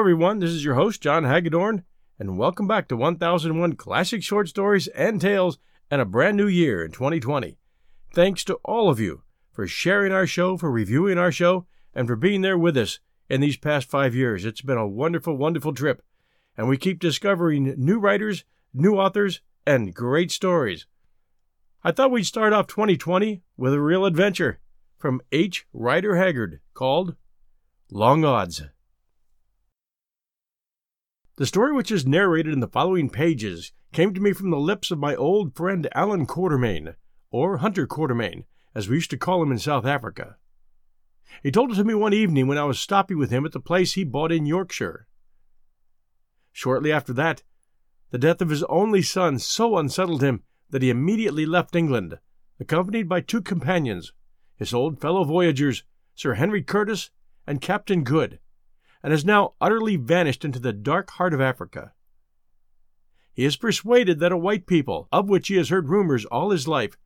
Everyone. 0.00 0.38
This 0.38 0.52
is 0.52 0.64
your 0.64 0.76
host, 0.76 1.02
John 1.02 1.24
Hagedorn, 1.24 1.84
and 2.18 2.38
welcome 2.38 2.66
back 2.66 2.88
to 2.88 2.96
1001 2.96 3.76
Classic 3.76 4.22
Short 4.22 4.48
Stories 4.48 4.86
and 4.88 5.20
Tales 5.20 5.58
and 5.90 6.00
a 6.00 6.06
brand 6.06 6.38
new 6.38 6.46
year 6.46 6.82
in 6.82 6.90
2020. 6.90 7.58
Thanks 8.14 8.42
to 8.44 8.54
all 8.64 8.88
of 8.88 8.98
you 8.98 9.24
for 9.52 9.66
sharing 9.66 10.10
our 10.10 10.26
show, 10.26 10.56
for 10.56 10.70
reviewing 10.70 11.18
our 11.18 11.30
show, 11.30 11.66
and 11.94 12.08
for 12.08 12.16
being 12.16 12.40
there 12.40 12.56
with 12.56 12.78
us 12.78 12.98
in 13.28 13.42
these 13.42 13.58
past 13.58 13.90
five 13.90 14.14
years. 14.14 14.46
It's 14.46 14.62
been 14.62 14.78
a 14.78 14.88
wonderful, 14.88 15.36
wonderful 15.36 15.74
trip, 15.74 16.02
and 16.56 16.66
we 16.66 16.78
keep 16.78 16.98
discovering 16.98 17.74
new 17.76 17.98
writers, 17.98 18.44
new 18.72 18.94
authors, 18.94 19.42
and 19.66 19.94
great 19.94 20.32
stories. 20.32 20.86
I 21.84 21.92
thought 21.92 22.10
we'd 22.10 22.24
start 22.24 22.54
off 22.54 22.68
2020 22.68 23.42
with 23.58 23.74
a 23.74 23.82
real 23.82 24.06
adventure 24.06 24.60
from 24.96 25.20
H. 25.30 25.66
Rider 25.74 26.16
Haggard 26.16 26.60
called 26.72 27.16
Long 27.90 28.24
Odds. 28.24 28.62
The 31.40 31.46
story 31.46 31.72
which 31.72 31.90
is 31.90 32.06
narrated 32.06 32.52
in 32.52 32.60
the 32.60 32.68
following 32.68 33.08
pages 33.08 33.72
came 33.94 34.12
to 34.12 34.20
me 34.20 34.34
from 34.34 34.50
the 34.50 34.58
lips 34.58 34.90
of 34.90 34.98
my 34.98 35.16
old 35.16 35.56
friend 35.56 35.88
Allan 35.94 36.26
Quatermain, 36.26 36.96
or 37.30 37.56
Hunter 37.56 37.86
Quatermain, 37.86 38.44
as 38.74 38.90
we 38.90 38.96
used 38.96 39.08
to 39.08 39.16
call 39.16 39.42
him 39.42 39.50
in 39.50 39.58
South 39.58 39.86
Africa. 39.86 40.36
He 41.42 41.50
told 41.50 41.72
it 41.72 41.76
to 41.76 41.84
me 41.84 41.94
one 41.94 42.12
evening 42.12 42.46
when 42.46 42.58
I 42.58 42.64
was 42.64 42.78
stopping 42.78 43.16
with 43.16 43.30
him 43.30 43.46
at 43.46 43.52
the 43.52 43.58
place 43.58 43.94
he 43.94 44.04
bought 44.04 44.30
in 44.30 44.44
Yorkshire. 44.44 45.06
Shortly 46.52 46.92
after 46.92 47.14
that, 47.14 47.42
the 48.10 48.18
death 48.18 48.42
of 48.42 48.50
his 48.50 48.64
only 48.64 49.00
son 49.00 49.38
so 49.38 49.78
unsettled 49.78 50.22
him 50.22 50.42
that 50.68 50.82
he 50.82 50.90
immediately 50.90 51.46
left 51.46 51.74
England, 51.74 52.18
accompanied 52.60 53.08
by 53.08 53.22
two 53.22 53.40
companions, 53.40 54.12
his 54.56 54.74
old 54.74 55.00
fellow 55.00 55.24
voyagers, 55.24 55.84
Sir 56.14 56.34
Henry 56.34 56.62
Curtis 56.62 57.08
and 57.46 57.62
Captain 57.62 58.04
Good, 58.04 58.40
and 59.02 59.12
has 59.12 59.24
now 59.24 59.54
utterly 59.60 59.96
vanished 59.96 60.44
into 60.44 60.58
the 60.58 60.72
dark 60.72 61.10
heart 61.12 61.32
of 61.32 61.40
Africa. 61.40 61.92
He 63.32 63.44
is 63.44 63.56
persuaded 63.56 64.20
that 64.20 64.32
a 64.32 64.36
white 64.36 64.66
people, 64.66 65.08
of 65.10 65.28
which 65.28 65.48
he 65.48 65.56
has 65.56 65.70
heard 65.70 65.88
rumors 65.88 66.24
all 66.26 66.50
his 66.50 66.68
life, 66.68 66.96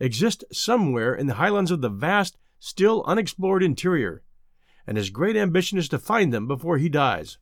exist 0.00 0.44
somewhere 0.52 1.14
in 1.14 1.26
the 1.26 1.34
highlands 1.34 1.70
of 1.70 1.80
the 1.80 1.88
vast, 1.88 2.36
still 2.58 3.04
unexplored 3.06 3.62
interior, 3.62 4.22
and 4.86 4.96
his 4.96 5.10
great 5.10 5.36
ambition 5.36 5.78
is 5.78 5.88
to 5.88 5.98
find 5.98 6.32
them 6.32 6.46
before 6.46 6.78
he 6.78 6.88
dies. 6.88 7.38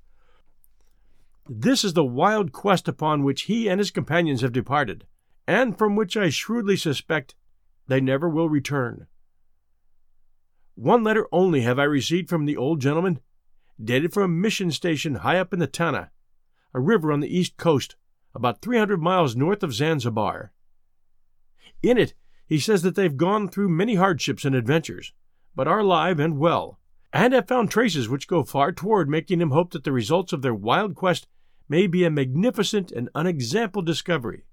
This 1.48 1.84
is 1.84 1.94
the 1.94 2.04
wild 2.04 2.52
quest 2.52 2.88
upon 2.88 3.22
which 3.22 3.42
he 3.42 3.68
and 3.68 3.78
his 3.78 3.90
companions 3.90 4.40
have 4.40 4.52
departed, 4.52 5.06
and 5.46 5.78
from 5.78 5.96
which 5.96 6.16
I 6.16 6.28
shrewdly 6.28 6.77
suspect 6.77 7.34
they 7.86 8.00
never 8.00 8.28
will 8.28 8.48
return. 8.48 9.06
One 10.74 11.04
letter 11.04 11.27
only 11.32 11.62
have 11.62 11.78
I 11.78 11.84
received 11.84 12.28
from 12.28 12.44
the 12.44 12.56
old 12.56 12.80
gentleman, 12.80 13.20
dated 13.82 14.12
from 14.12 14.22
a 14.22 14.28
mission 14.28 14.70
station 14.70 15.16
high 15.16 15.38
up 15.38 15.52
in 15.52 15.58
the 15.58 15.66
Tana, 15.66 16.10
a 16.72 16.80
river 16.80 17.12
on 17.12 17.20
the 17.20 17.34
east 17.34 17.56
coast, 17.56 17.96
about 18.34 18.60
300 18.60 19.00
miles 19.00 19.36
north 19.36 19.62
of 19.62 19.74
Zanzibar. 19.74 20.52
In 21.83 21.98
it, 21.98 22.14
he 22.46 22.58
says 22.58 22.83
that 22.83 22.94
they've 22.94 23.16
gone 23.16 23.48
through 23.48 23.68
many 23.68 23.96
hardships 23.96 24.45
and 24.45 24.55
adventures, 24.55 25.12
but 25.55 25.67
are 25.67 25.80
alive 25.80 26.20
and 26.20 26.39
well, 26.39 26.78
and 27.12 27.33
have 27.33 27.48
found 27.48 27.70
traces 27.70 28.08
which 28.08 28.28
go 28.28 28.42
far 28.42 28.73
toward 28.73 29.08
making 29.08 29.40
him 29.40 29.51
hope 29.51 29.73
that 29.73 29.84
the 29.84 29.92
results 29.92 30.33
of 30.33 30.42
their 30.42 30.55
wild 30.55 30.95
quest 30.95 31.27
may 31.68 31.86
be 31.86 32.05
a 32.05 32.11
magnificent 32.11 32.92
and 32.92 33.08
unexampled 33.14 33.86
discovery. 33.86 34.45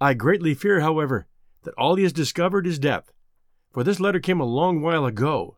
I 0.00 0.14
greatly 0.14 0.52
fear, 0.52 0.80
however, 0.80 1.26
that 1.62 1.74
all 1.78 1.96
he 1.96 2.02
has 2.02 2.12
discovered 2.12 2.66
is 2.66 2.78
death, 2.78 3.12
for 3.72 3.82
this 3.82 4.00
letter 4.00 4.20
came 4.20 4.40
a 4.40 4.44
long 4.44 4.82
while 4.82 5.06
ago, 5.06 5.56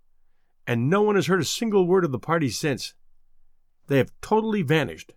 and 0.68 0.90
no 0.90 1.00
one 1.00 1.14
has 1.14 1.28
heard 1.28 1.40
a 1.40 1.46
single 1.46 1.86
word 1.86 2.04
of 2.04 2.12
the 2.12 2.18
party 2.18 2.50
since. 2.50 2.92
They 3.86 3.96
have 3.96 4.12
totally 4.20 4.60
vanished. 4.60 5.14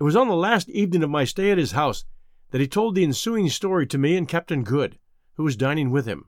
It 0.00 0.02
was 0.02 0.16
on 0.16 0.26
the 0.26 0.34
last 0.34 0.68
evening 0.68 1.04
of 1.04 1.08
my 1.08 1.22
stay 1.22 1.52
at 1.52 1.58
his 1.58 1.72
house 1.72 2.04
that 2.50 2.60
he 2.60 2.66
told 2.66 2.96
the 2.96 3.04
ensuing 3.04 3.48
story 3.48 3.86
to 3.86 3.98
me 3.98 4.16
and 4.16 4.26
Captain 4.26 4.64
Good, 4.64 4.98
who 5.34 5.44
was 5.44 5.54
dining 5.54 5.92
with 5.92 6.06
him. 6.06 6.26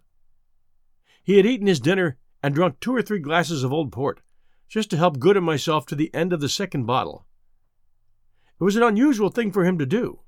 He 1.25 1.39
had 1.39 1.45
eaten 1.45 1.67
his 1.67 1.81
dinner 1.81 2.19
and 2.41 2.55
drunk 2.55 2.79
two 2.79 2.95
or 2.95 3.03
three 3.03 3.19
glasses 3.19 3.65
of 3.65 3.73
old 3.73 3.91
port, 3.91 4.21
just 4.69 4.91
to 4.91 4.97
help 4.97 5.19
Good 5.19 5.37
and 5.37 5.45
myself 5.45 5.87
to 5.87 5.97
the 5.97 6.15
end 6.15 6.33
of 6.33 6.41
the 6.41 6.49
second 6.49 6.87
bottle. 6.87 7.27
It 8.61 8.63
was 8.63 8.77
an 8.77 8.85
unusual 8.85 9.31
thing 9.31 9.51
for 9.51 9.65
him 9.65 9.77
to 9.79 9.87
do, 9.87 10.21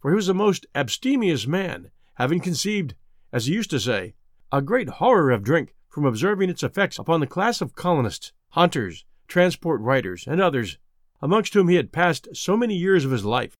for 0.00 0.10
he 0.10 0.16
was 0.16 0.28
a 0.28 0.34
most 0.34 0.66
abstemious 0.74 1.46
man, 1.46 1.92
having 2.14 2.40
conceived, 2.40 2.96
as 3.32 3.46
he 3.46 3.54
used 3.54 3.70
to 3.70 3.78
say, 3.78 4.14
a 4.50 4.62
great 4.62 4.88
horror 4.88 5.30
of 5.30 5.42
drink 5.42 5.74
from 5.88 6.04
observing 6.04 6.48
its 6.48 6.62
effects 6.62 6.98
upon 6.98 7.20
the 7.20 7.26
class 7.26 7.60
of 7.60 7.74
colonists, 7.74 8.32
hunters, 8.50 9.04
transport 9.26 9.80
riders, 9.80 10.26
and 10.26 10.40
others, 10.40 10.78
amongst 11.20 11.54
whom 11.54 11.68
he 11.68 11.76
had 11.76 11.92
passed 11.92 12.28
so 12.34 12.56
many 12.56 12.74
years 12.74 13.04
of 13.04 13.10
his 13.10 13.24
life. 13.24 13.54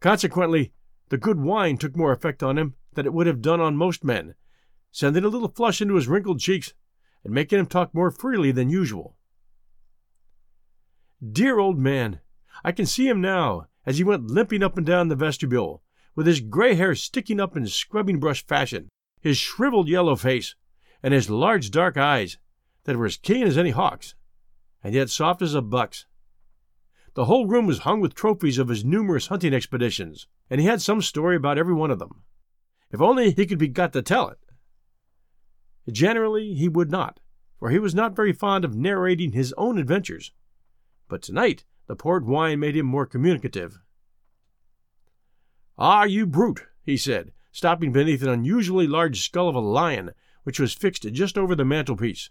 Consequently, 0.00 0.72
the 1.08 1.18
good 1.18 1.40
wine 1.40 1.76
took 1.76 1.96
more 1.96 2.12
effect 2.12 2.42
on 2.42 2.58
him 2.58 2.74
than 2.94 3.06
it 3.06 3.12
would 3.12 3.26
have 3.26 3.42
done 3.42 3.60
on 3.60 3.76
most 3.76 4.04
men, 4.04 4.34
sending 4.92 5.24
a 5.24 5.28
little 5.28 5.48
flush 5.48 5.80
into 5.80 5.94
his 5.94 6.08
wrinkled 6.08 6.40
cheeks 6.40 6.74
and 7.24 7.34
making 7.34 7.58
him 7.58 7.66
talk 7.66 7.92
more 7.92 8.10
freely 8.10 8.52
than 8.52 8.70
usual. 8.70 9.16
Dear 11.20 11.58
old 11.58 11.78
man! 11.78 12.20
I 12.64 12.72
can 12.72 12.86
see 12.86 13.08
him 13.08 13.20
now 13.20 13.66
as 13.84 13.98
he 13.98 14.04
went 14.04 14.30
limping 14.30 14.62
up 14.62 14.76
and 14.76 14.86
down 14.86 15.08
the 15.08 15.16
vestibule, 15.16 15.82
with 16.14 16.26
his 16.26 16.40
gray 16.40 16.74
hair 16.74 16.94
sticking 16.94 17.40
up 17.40 17.56
in 17.56 17.66
scrubbing 17.66 18.20
brush 18.20 18.46
fashion, 18.46 18.88
his 19.20 19.36
shriveled 19.36 19.88
yellow 19.88 20.16
face, 20.16 20.54
and 21.02 21.14
his 21.14 21.30
large 21.30 21.70
dark 21.70 21.96
eyes 21.96 22.38
that 22.84 22.96
were 22.96 23.06
as 23.06 23.16
keen 23.16 23.46
as 23.46 23.58
any 23.58 23.70
hawk's, 23.70 24.14
and 24.82 24.94
yet 24.94 25.10
soft 25.10 25.42
as 25.42 25.54
a 25.54 25.62
buck's. 25.62 26.06
The 27.14 27.26
whole 27.26 27.46
room 27.46 27.66
was 27.66 27.80
hung 27.80 28.00
with 28.00 28.14
trophies 28.14 28.58
of 28.58 28.68
his 28.68 28.84
numerous 28.84 29.26
hunting 29.26 29.52
expeditions, 29.52 30.26
and 30.48 30.60
he 30.60 30.66
had 30.66 30.80
some 30.80 31.02
story 31.02 31.36
about 31.36 31.58
every 31.58 31.74
one 31.74 31.90
of 31.90 31.98
them. 31.98 32.22
If 32.90 33.00
only 33.00 33.30
he 33.32 33.46
could 33.46 33.58
be 33.58 33.68
got 33.68 33.92
to 33.92 34.02
tell 34.02 34.28
it. 34.28 34.38
Generally, 35.90 36.54
he 36.54 36.68
would 36.68 36.90
not, 36.90 37.20
for 37.58 37.70
he 37.70 37.78
was 37.78 37.94
not 37.94 38.16
very 38.16 38.32
fond 38.32 38.64
of 38.64 38.76
narrating 38.76 39.32
his 39.32 39.52
own 39.58 39.78
adventures. 39.78 40.32
But 41.08 41.22
tonight, 41.22 41.64
the 41.86 41.96
port 41.96 42.24
wine 42.24 42.60
made 42.60 42.76
him 42.76 42.86
more 42.86 43.06
communicative. 43.06 43.80
Ah, 45.76 46.04
you 46.04 46.26
brute, 46.26 46.66
he 46.84 46.96
said, 46.96 47.32
stopping 47.52 47.92
beneath 47.92 48.22
an 48.22 48.28
unusually 48.28 48.86
large 48.86 49.20
skull 49.20 49.48
of 49.48 49.54
a 49.54 49.60
lion, 49.60 50.12
which 50.44 50.60
was 50.60 50.72
fixed 50.72 51.02
just 51.12 51.36
over 51.36 51.54
the 51.54 51.64
mantelpiece. 51.64 52.30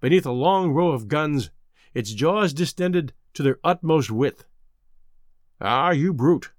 Beneath 0.00 0.26
a 0.26 0.32
long 0.32 0.70
row 0.70 0.90
of 0.90 1.08
guns, 1.08 1.50
its 1.94 2.12
jaws 2.12 2.52
distended 2.52 3.12
to 3.34 3.42
their 3.42 3.58
utmost 3.64 4.10
width. 4.10 4.44
Ah, 5.60 5.90
you 5.90 6.12
brute! 6.12 6.52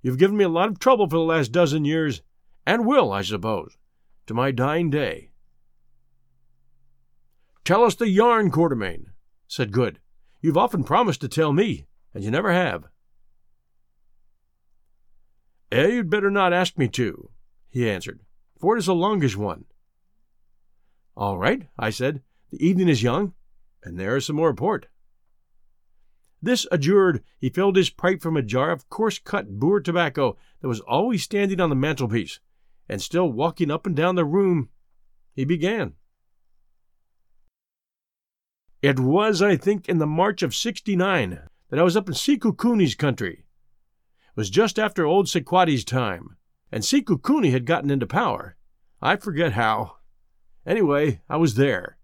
You've 0.00 0.18
given 0.18 0.36
me 0.36 0.44
a 0.44 0.48
lot 0.48 0.68
of 0.68 0.78
trouble 0.78 1.08
for 1.08 1.16
the 1.16 1.22
last 1.22 1.52
dozen 1.52 1.84
years, 1.84 2.22
and 2.66 2.86
will, 2.86 3.12
I 3.12 3.22
suppose, 3.22 3.76
to 4.26 4.34
my 4.34 4.50
dying 4.50 4.90
day. 4.90 5.30
Tell 7.64 7.84
us 7.84 7.94
the 7.94 8.08
yarn, 8.08 8.50
Quatermain, 8.50 9.06
said 9.46 9.72
Good. 9.72 10.00
You've 10.40 10.56
often 10.56 10.84
promised 10.84 11.20
to 11.22 11.28
tell 11.28 11.52
me, 11.52 11.86
and 12.14 12.22
you 12.22 12.30
never 12.30 12.52
have. 12.52 12.84
Eh, 15.70 15.88
you'd 15.88 16.08
better 16.08 16.30
not 16.30 16.52
ask 16.52 16.78
me 16.78 16.88
to, 16.88 17.30
he 17.70 17.88
answered, 17.88 18.20
for 18.58 18.76
it 18.76 18.80
is 18.80 18.88
a 18.88 18.92
longish 18.92 19.36
one. 19.36 19.64
All 21.16 21.38
right, 21.38 21.68
I 21.78 21.90
said. 21.90 22.22
The 22.50 22.64
evening 22.64 22.88
is 22.88 23.02
young, 23.02 23.34
and 23.82 23.98
there 23.98 24.16
is 24.16 24.26
some 24.26 24.36
more 24.36 24.54
port. 24.54 24.86
This 26.40 26.66
adjured, 26.70 27.22
he 27.38 27.50
filled 27.50 27.76
his 27.76 27.90
pipe 27.90 28.22
from 28.22 28.36
a 28.36 28.42
jar 28.42 28.70
of 28.70 28.88
coarse 28.88 29.18
cut 29.18 29.58
Boer 29.58 29.80
tobacco 29.80 30.36
that 30.60 30.68
was 30.68 30.80
always 30.80 31.22
standing 31.22 31.60
on 31.60 31.68
the 31.68 31.76
mantelpiece, 31.76 32.40
and 32.88 33.02
still 33.02 33.30
walking 33.30 33.70
up 33.70 33.86
and 33.86 33.94
down 33.94 34.14
the 34.14 34.24
room, 34.24 34.70
he 35.34 35.44
began. 35.44 35.94
It 38.80 39.00
was, 39.00 39.42
I 39.42 39.56
think, 39.56 39.88
in 39.88 39.98
the 39.98 40.06
March 40.06 40.42
of 40.42 40.54
69 40.54 41.40
that 41.70 41.78
I 41.78 41.82
was 41.82 41.96
up 41.96 42.08
in 42.08 42.14
Sekhukhuni's 42.14 42.94
country. 42.94 43.44
It 44.28 44.36
was 44.36 44.50
just 44.50 44.78
after 44.78 45.04
old 45.04 45.26
Sequati's 45.26 45.84
time, 45.84 46.37
and 46.70 46.82
Sekhukhuni 46.82 47.50
had 47.50 47.66
gotten 47.66 47.90
into 47.90 48.06
power. 48.06 48.56
I 49.00 49.16
forget 49.16 49.52
how. 49.52 49.96
Anyway, 50.66 51.20
I 51.28 51.36
was 51.36 51.54
there. 51.54 51.98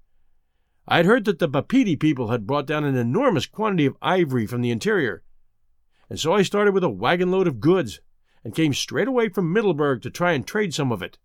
I 0.86 0.98
had 0.98 1.06
heard 1.06 1.24
that 1.24 1.38
the 1.38 1.48
Bapedi 1.48 1.96
people 1.96 2.28
had 2.28 2.46
brought 2.46 2.66
down 2.66 2.84
an 2.84 2.96
enormous 2.96 3.46
quantity 3.46 3.86
of 3.86 3.96
ivory 4.02 4.46
from 4.46 4.60
the 4.60 4.70
interior, 4.70 5.22
and 6.10 6.20
so 6.20 6.34
I 6.34 6.42
started 6.42 6.74
with 6.74 6.84
a 6.84 6.90
wagon 6.90 7.30
load 7.30 7.46
of 7.46 7.60
goods 7.60 8.00
and 8.42 8.54
came 8.54 8.74
straight 8.74 9.08
away 9.08 9.30
from 9.30 9.52
Middelburg 9.52 10.02
to 10.02 10.10
try 10.10 10.32
and 10.32 10.46
trade 10.46 10.74
some 10.74 10.92
of 10.92 11.02
it. 11.02 11.18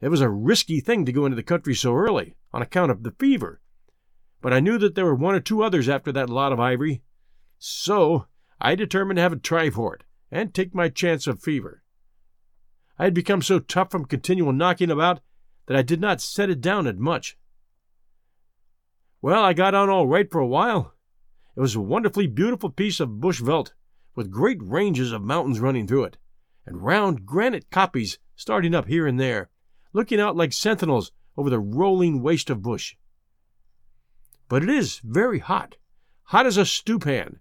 It 0.00 0.08
was 0.08 0.20
a 0.20 0.28
risky 0.28 0.80
thing 0.80 1.06
to 1.06 1.12
go 1.12 1.24
into 1.24 1.36
the 1.36 1.42
country 1.42 1.74
so 1.74 1.94
early, 1.94 2.36
on 2.52 2.62
account 2.62 2.90
of 2.90 3.02
the 3.02 3.12
fever, 3.12 3.60
but 4.42 4.52
I 4.52 4.60
knew 4.60 4.78
that 4.78 4.94
there 4.94 5.04
were 5.04 5.14
one 5.14 5.34
or 5.34 5.40
two 5.40 5.62
others 5.62 5.88
after 5.88 6.12
that 6.12 6.30
lot 6.30 6.52
of 6.52 6.60
ivory, 6.60 7.02
so 7.58 8.26
I 8.60 8.74
determined 8.74 9.16
to 9.16 9.22
have 9.22 9.32
a 9.32 9.36
try 9.36 9.70
for 9.70 9.94
it 9.94 10.04
and 10.30 10.54
take 10.54 10.74
my 10.74 10.88
chance 10.88 11.26
of 11.26 11.42
fever. 11.42 11.79
I 13.00 13.04
had 13.04 13.14
become 13.14 13.40
so 13.40 13.60
tough 13.60 13.90
from 13.90 14.04
continual 14.04 14.52
knocking 14.52 14.90
about 14.90 15.20
that 15.64 15.76
I 15.76 15.80
did 15.80 16.02
not 16.02 16.20
set 16.20 16.50
it 16.50 16.60
down 16.60 16.86
at 16.86 16.98
much. 16.98 17.38
Well, 19.22 19.42
I 19.42 19.54
got 19.54 19.74
on 19.74 19.88
all 19.88 20.06
right 20.06 20.30
for 20.30 20.38
a 20.38 20.46
while. 20.46 20.92
It 21.56 21.60
was 21.60 21.74
a 21.74 21.80
wonderfully 21.80 22.26
beautiful 22.26 22.68
piece 22.68 23.00
of 23.00 23.18
bush 23.18 23.40
veldt, 23.40 23.72
with 24.14 24.30
great 24.30 24.58
ranges 24.62 25.12
of 25.12 25.22
mountains 25.22 25.60
running 25.60 25.86
through 25.86 26.04
it, 26.04 26.18
and 26.66 26.82
round 26.82 27.24
granite 27.24 27.70
kopjes 27.70 28.18
starting 28.36 28.74
up 28.74 28.86
here 28.86 29.06
and 29.06 29.18
there, 29.18 29.48
looking 29.94 30.20
out 30.20 30.36
like 30.36 30.52
sentinels 30.52 31.10
over 31.38 31.48
the 31.48 31.58
rolling 31.58 32.20
waste 32.20 32.50
of 32.50 32.60
bush. 32.60 32.96
But 34.46 34.62
it 34.62 34.68
is 34.68 35.00
very 35.02 35.38
hot, 35.38 35.76
hot 36.24 36.44
as 36.44 36.58
a 36.58 36.66
stewpan, 36.66 37.40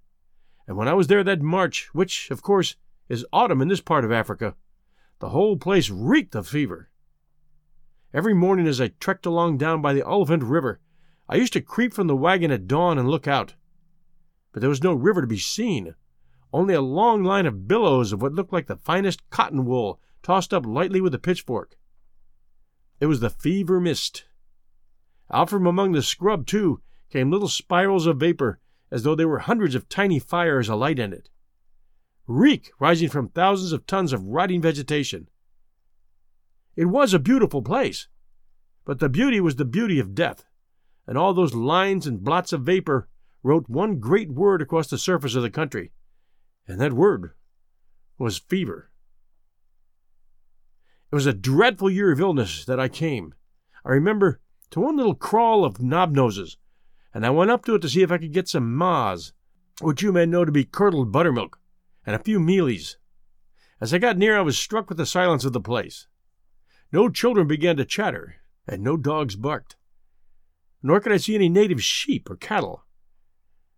and 0.66 0.78
when 0.78 0.88
I 0.88 0.94
was 0.94 1.08
there 1.08 1.26
that 1.26 1.42
March, 1.42 1.90
which, 1.92 2.32
of 2.32 2.42
course, 2.42 2.78
is 3.10 3.26
autumn 3.34 3.62
in 3.62 3.68
this 3.68 3.82
part 3.82 4.06
of 4.06 4.12
Africa, 4.14 4.56
the 5.20 5.30
whole 5.30 5.58
place 5.58 5.90
reeked 5.90 6.36
of 6.36 6.48
fever. 6.48 6.90
Every 8.14 8.34
morning 8.34 8.68
as 8.68 8.82
I 8.82 8.88
trekked 9.00 9.26
along 9.26 9.58
down 9.58 9.82
by 9.82 9.94
the 9.94 10.02
Oliphant 10.02 10.44
River, 10.44 10.80
I 11.28 11.36
used 11.36 11.54
to 11.54 11.62
creep 11.62 11.94
from 11.94 12.08
the 12.08 12.16
wagon 12.16 12.52
at 12.52 12.68
dawn 12.68 12.98
and 12.98 13.08
look 13.08 13.28
out. 13.28 13.56
But 14.52 14.62
there 14.62 14.70
was 14.70 14.84
no 14.84 14.94
river 14.94 15.22
to 15.22 15.28
be 15.28 15.38
seen, 15.38 15.94
only 16.52 16.74
a 16.74 16.82
long 16.82 17.24
line 17.24 17.46
of 17.46 17.68
billows 17.68 18.12
of 18.12 18.22
what 18.22 18.34
looked 18.34 18.52
like 18.52 18.68
the 18.68 18.78
finest 18.78 19.30
cotton 19.30 19.66
wool 19.66 20.00
tossed 20.24 20.54
up 20.54 20.66
lightly 20.66 21.02
with 21.02 21.14
a 21.14 21.20
pitchfork. 21.20 21.78
It 23.00 23.06
was 23.06 23.20
the 23.20 23.30
fever 23.30 23.80
mist. 23.80 24.26
Out 25.32 25.50
from 25.50 25.68
among 25.68 25.92
the 25.92 26.02
scrub, 26.02 26.48
too, 26.48 26.82
came 27.10 27.30
little 27.30 27.48
spirals 27.48 28.08
of 28.08 28.18
vapor, 28.20 28.60
as 28.90 29.04
though 29.04 29.16
there 29.16 29.28
were 29.28 29.40
hundreds 29.40 29.76
of 29.76 29.88
tiny 29.88 30.18
fires 30.18 30.68
alight 30.68 30.98
in 30.98 31.14
it. 31.14 31.30
Reek 32.30 32.72
rising 32.80 33.10
from 33.10 33.30
thousands 33.30 33.74
of 33.74 33.86
tons 33.86 34.14
of 34.14 34.24
rotting 34.24 34.62
vegetation. 34.62 35.28
It 36.76 36.86
was 36.86 37.14
a 37.14 37.20
beautiful 37.20 37.62
place, 37.62 38.08
but 38.86 39.00
the 39.00 39.10
beauty 39.10 39.42
was 39.42 39.58
the 39.58 39.66
beauty 39.66 40.00
of 40.00 40.16
death 40.16 40.46
and 41.10 41.18
all 41.18 41.34
those 41.34 41.56
lines 41.56 42.06
and 42.06 42.24
blots 42.24 42.54
of 42.54 42.62
vapor 42.62 43.10
wrote 43.42 43.68
one 43.68 44.00
great 44.00 44.30
word 44.30 44.62
across 44.62 44.88
the 44.88 44.98
surface 45.00 45.34
of 45.34 45.42
the 45.42 45.50
country, 45.50 45.92
and 46.68 46.80
that 46.80 46.94
word 46.94 47.32
was 48.20 48.38
fever. 48.38 48.92
It 51.12 51.16
was 51.16 51.26
a 51.26 51.34
dreadful 51.34 51.90
year 51.90 52.12
of 52.12 52.20
illness 52.20 52.64
that 52.66 52.80
I 52.80 52.90
came. 52.90 53.34
I 53.84 53.90
remember 53.90 54.40
to 54.70 54.82
one 54.82 54.98
little 54.98 55.16
kraal 55.16 55.66
of 55.66 55.80
knobnoses, 55.80 56.58
and 57.12 57.26
I 57.26 57.32
went 57.32 57.50
up 57.50 57.66
to 57.66 57.74
it 57.74 57.82
to 57.82 57.90
see 57.90 58.04
if 58.04 58.12
I 58.12 58.20
could 58.20 58.32
get 58.32 58.48
some 58.48 58.76
maas, 58.76 59.34
which 59.82 60.04
you 60.04 60.12
may 60.12 60.28
know 60.28 60.46
to 60.46 60.52
be 60.52 60.64
curdled 60.64 61.12
buttermilk, 61.12 61.59
and 62.10 62.16
a 62.16 62.24
few 62.24 62.40
mealies. 62.40 62.96
As 63.80 63.94
I 63.94 64.00
got 64.00 64.18
near, 64.18 64.38
I 64.38 64.42
was 64.42 64.58
struck 64.58 64.90
with 64.90 64.98
the 64.98 65.06
silence 65.06 65.46
of 65.46 65.54
the 65.54 65.62
place. 65.62 66.08
No 66.92 67.08
children 67.08 67.48
began 67.48 67.78
to 67.78 67.86
chatter, 67.86 68.38
and 68.68 68.82
no 68.82 68.98
dogs 68.98 69.36
barked 69.36 69.76
nor 70.82 71.00
could 71.00 71.12
I 71.12 71.18
see 71.18 71.36
any 71.36 71.50
native 71.50 71.84
sheep 71.84 72.30
or 72.30 72.36
cattle. 72.36 72.84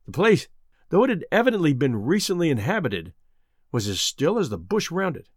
The 0.06 0.12
place, 0.12 0.48
though 0.90 1.04
it 1.04 1.10
had 1.10 1.26
evidently 1.32 1.74
been 1.74 1.96
recently 1.96 2.50
inhabited, 2.50 3.14
was 3.72 3.88
as 3.88 4.00
still 4.00 4.38
as 4.38 4.50
the 4.50 4.58
bush 4.58 4.92
round 4.92 5.18
it, 5.18 5.30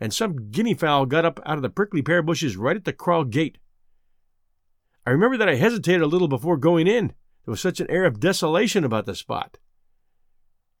and 0.00 0.12
some 0.12 0.50
guinea 0.50 0.74
fowl 0.74 1.06
got 1.06 1.24
up 1.24 1.40
out 1.46 1.56
of 1.56 1.62
the 1.62 1.70
prickly 1.70 2.02
pear 2.02 2.22
bushes 2.22 2.56
right 2.56 2.76
at 2.76 2.84
the 2.84 2.92
kraal 2.92 3.24
gate. 3.24 3.58
I 5.06 5.10
remember 5.10 5.36
that 5.38 5.48
I 5.48 5.54
hesitated 5.54 6.02
a 6.02 6.06
little 6.06 6.28
before 6.28 6.56
going 6.56 6.86
in. 6.86 7.08
There 7.44 7.52
was 7.52 7.60
such 7.60 7.80
an 7.80 7.90
air 7.90 8.04
of 8.04 8.20
desolation 8.20 8.84
about 8.84 9.06
the 9.06 9.14
spot. 9.14 9.58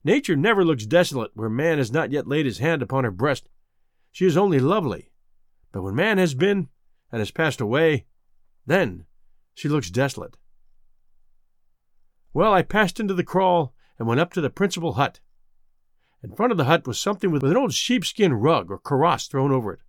Nature 0.04 0.36
never 0.36 0.64
looks 0.64 0.86
desolate 0.86 1.32
where 1.34 1.48
man 1.48 1.78
has 1.78 1.92
not 1.92 2.12
yet 2.12 2.28
laid 2.28 2.46
his 2.46 2.58
hand 2.58 2.82
upon 2.82 3.04
her 3.04 3.10
breast. 3.10 3.48
She 4.12 4.26
is 4.26 4.36
only 4.36 4.60
lovely. 4.60 5.10
But 5.72 5.82
when 5.82 5.94
man 5.94 6.18
has 6.18 6.34
been 6.34 6.68
and 7.10 7.20
has 7.20 7.30
passed 7.30 7.60
away, 7.60 8.06
then 8.66 9.06
she 9.54 9.68
looks 9.68 9.90
desolate. 9.90 10.36
Well, 12.32 12.52
I 12.52 12.62
passed 12.62 13.00
into 13.00 13.14
the 13.14 13.24
kraal 13.24 13.74
and 13.98 14.06
went 14.06 14.20
up 14.20 14.32
to 14.34 14.40
the 14.40 14.50
principal 14.50 14.94
hut. 14.94 15.20
In 16.22 16.34
front 16.34 16.52
of 16.52 16.58
the 16.58 16.64
hut 16.64 16.86
was 16.86 16.98
something 16.98 17.30
with 17.30 17.44
an 17.44 17.56
old 17.56 17.72
sheepskin 17.72 18.34
rug 18.34 18.70
or 18.70 18.78
kaross 18.78 19.28
thrown 19.28 19.52
over 19.52 19.72
it. 19.72 19.80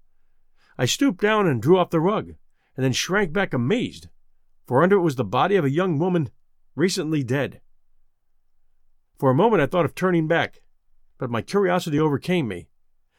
I 0.78 0.86
stooped 0.86 1.22
down 1.22 1.48
and 1.48 1.62
drew 1.62 1.78
off 1.78 1.90
the 1.90 2.00
rug, 2.00 2.36
and 2.76 2.84
then 2.84 2.94
shrank 2.94 3.34
back 3.34 3.54
amazed, 3.54 4.08
for 4.66 4.82
under 4.82 4.96
it 4.96 5.02
was 5.02 5.16
the 5.16 5.24
body 5.24 5.56
of 5.56 5.66
a 5.66 5.70
young 5.70 6.00
woman 6.00 6.30
recently 6.76 7.24
dead. 7.24 7.62
For 9.20 9.30
a 9.30 9.36
moment 9.36 9.62
I 9.62 9.66
thought 9.66 9.84
of 9.84 9.96
turning 9.96 10.30
back, 10.30 10.62
but 11.18 11.30
my 11.30 11.42
curiosity 11.42 12.00
overcame 12.00 12.48
me. 12.48 12.70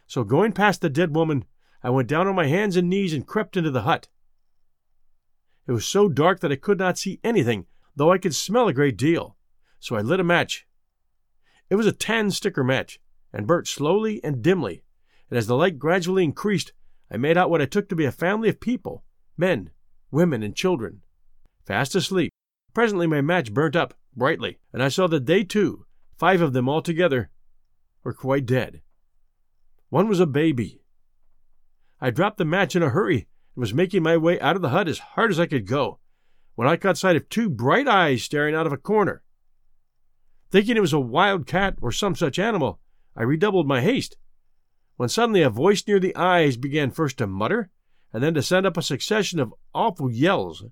So 0.07 0.25
going 0.25 0.53
past 0.53 0.81
the 0.81 0.89
dead 0.89 1.15
woman, 1.15 1.45
I 1.83 1.91
went 1.91 2.09
down 2.09 2.27
on 2.27 2.35
my 2.35 2.47
hands 2.47 2.75
and 2.75 2.89
knees 2.89 3.13
and 3.13 3.27
crept 3.27 3.55
into 3.55 3.71
the 3.71 3.83
hut. 3.83 4.09
It 5.67 5.73
was 5.73 5.85
so 5.85 6.09
dark 6.09 6.41
that 6.41 6.51
I 6.51 6.57
could 6.57 6.79
not 6.79 6.97
see 6.97 7.21
anything, 7.23 7.67
though 7.95 8.11
I 8.11 8.17
could 8.17 8.35
smell 8.35 8.67
a 8.67 8.73
great 8.73 8.97
deal. 8.97 9.37
So 9.79 9.95
I 9.95 10.01
lit 10.01 10.21
a 10.21 10.25
match. 10.25 10.67
It 11.69 11.75
was 11.75 11.87
a 11.87 11.93
tan 11.93 12.31
sticker 12.31 12.65
match, 12.65 12.99
and 13.31 13.47
burnt 13.47 13.69
slowly 13.69 14.25
and 14.25 14.43
dimly, 14.43 14.83
and 15.29 15.37
as 15.37 15.47
the 15.47 15.57
light 15.57 15.79
gradually 15.79 16.25
increased, 16.25 16.73
I 17.11 17.19
made 17.19 17.37
out 17.37 17.51
what 17.51 17.61
I 17.61 17.67
took 17.67 17.91
to 17.91 17.97
be 17.97 18.07
a 18.07 18.13
family 18.13 18.49
of 18.49 18.59
people 18.59 19.05
men, 19.37 19.71
women, 20.11 20.43
and 20.43 20.57
children, 20.57 21.03
fast 21.67 21.95
asleep. 21.95 22.33
Presently 22.73 23.07
my 23.07 23.21
match 23.21 23.53
burnt 23.53 23.77
up 23.77 23.95
brightly, 24.17 24.59
and 24.73 24.83
I 24.83 24.89
saw 24.89 25.07
that 25.07 25.27
they 25.27 25.45
too, 25.45 25.87
five 26.21 26.43
of 26.43 26.53
them 26.53 26.69
altogether, 26.69 27.31
were 28.05 28.13
quite 28.13 28.45
dead. 28.45 28.83
One 29.89 30.07
was 30.07 30.21
a 30.21 30.27
baby. 30.27 30.83
I 31.99 32.11
dropped 32.11 32.37
the 32.37 32.45
match 32.45 32.77
in 32.77 32.83
a 32.83 32.91
hurry 32.91 33.27
and 33.55 33.61
was 33.63 33.73
making 33.73 34.03
my 34.03 34.19
way 34.19 34.39
out 34.39 34.55
of 34.55 34.61
the 34.61 34.69
hut 34.69 34.87
as 34.87 34.99
hard 34.99 35.31
as 35.31 35.41
I 35.41 35.47
could 35.47 35.67
go, 35.67 35.99
when 36.57 36.69
I 36.69 36.77
caught 36.77 36.99
sight 36.99 37.17
of 37.17 37.31
two 37.31 37.49
bright 37.49 37.89
eyes 37.89 38.23
staring 38.23 38.55
out 38.55 38.67
of 38.67 38.73
a 38.73 38.77
corner. 38.77 39.23
Thinking 40.51 40.77
it 40.77 40.81
was 40.81 40.93
a 40.93 41.01
wild 41.01 41.47
cat 41.47 41.77
or 41.81 41.91
some 41.91 42.15
such 42.15 42.39
animal, 42.39 42.81
I 43.17 43.23
redoubled 43.23 43.67
my 43.67 43.81
haste, 43.81 44.19
when 44.97 45.09
suddenly 45.09 45.41
a 45.41 45.49
voice 45.49 45.87
near 45.87 45.99
the 45.99 46.15
eyes 46.15 46.59
began 46.59 46.91
first 46.91 47.17
to 47.19 47.27
mutter, 47.27 47.71
and 48.13 48.23
then 48.23 48.35
to 48.35 48.43
send 48.43 48.67
up 48.67 48.77
a 48.77 48.83
succession 48.83 49.41
of 49.41 49.55
awful 49.75 50.11
yells. 50.11 50.65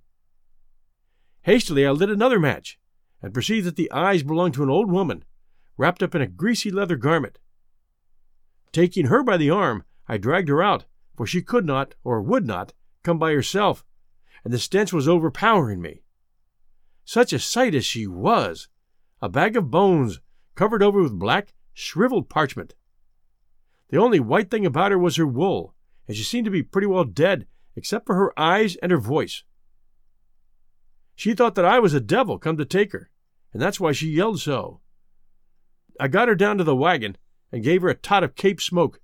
Hastily 1.42 1.86
I 1.86 1.90
lit 1.92 2.10
another 2.10 2.38
match, 2.38 2.78
and 3.22 3.32
perceived 3.32 3.66
that 3.66 3.76
the 3.76 3.90
eyes 3.90 4.22
belonged 4.22 4.52
to 4.54 4.62
an 4.62 4.68
old 4.68 4.90
woman, 4.90 5.24
wrapped 5.78 6.02
up 6.02 6.14
in 6.14 6.20
a 6.20 6.26
greasy 6.26 6.70
leather 6.70 6.96
garment. 6.96 7.38
Taking 8.72 9.06
her 9.06 9.22
by 9.22 9.38
the 9.38 9.48
arm, 9.48 9.84
I 10.06 10.18
dragged 10.18 10.48
her 10.48 10.62
out, 10.62 10.84
for 11.16 11.26
she 11.26 11.40
could 11.40 11.64
not, 11.64 11.94
or 12.04 12.20
would 12.20 12.46
not, 12.46 12.74
come 13.02 13.18
by 13.18 13.32
herself, 13.32 13.84
and 14.44 14.52
the 14.52 14.58
stench 14.58 14.92
was 14.92 15.08
overpowering 15.08 15.80
me. 15.80 16.02
Such 17.04 17.32
a 17.32 17.38
sight 17.38 17.74
as 17.74 17.86
she 17.86 18.06
was! 18.06 18.68
A 19.22 19.28
bag 19.28 19.56
of 19.56 19.70
bones, 19.70 20.20
covered 20.54 20.82
over 20.82 21.02
with 21.02 21.18
black, 21.18 21.54
shriveled 21.72 22.28
parchment. 22.28 22.74
The 23.88 23.98
only 23.98 24.20
white 24.20 24.50
thing 24.50 24.66
about 24.66 24.92
her 24.92 24.98
was 24.98 25.16
her 25.16 25.26
wool, 25.26 25.74
and 26.06 26.16
she 26.16 26.22
seemed 26.22 26.44
to 26.44 26.50
be 26.50 26.62
pretty 26.62 26.86
well 26.86 27.04
dead, 27.04 27.46
except 27.74 28.06
for 28.06 28.16
her 28.16 28.38
eyes 28.38 28.76
and 28.76 28.92
her 28.92 28.98
voice. 28.98 29.44
She 31.14 31.34
thought 31.34 31.54
that 31.54 31.64
I 31.64 31.78
was 31.78 31.94
a 31.94 32.00
devil 32.00 32.38
come 32.38 32.56
to 32.58 32.64
take 32.64 32.92
her, 32.92 33.10
and 33.52 33.62
that's 33.62 33.80
why 33.80 33.92
she 33.92 34.08
yelled 34.08 34.40
so. 34.40 34.80
I 35.98 36.08
got 36.08 36.28
her 36.28 36.34
down 36.34 36.58
to 36.58 36.64
the 36.64 36.76
wagon 36.76 37.16
and 37.50 37.64
gave 37.64 37.82
her 37.82 37.88
a 37.88 37.94
tot 37.94 38.24
of 38.24 38.34
Cape 38.34 38.60
smoke, 38.60 39.00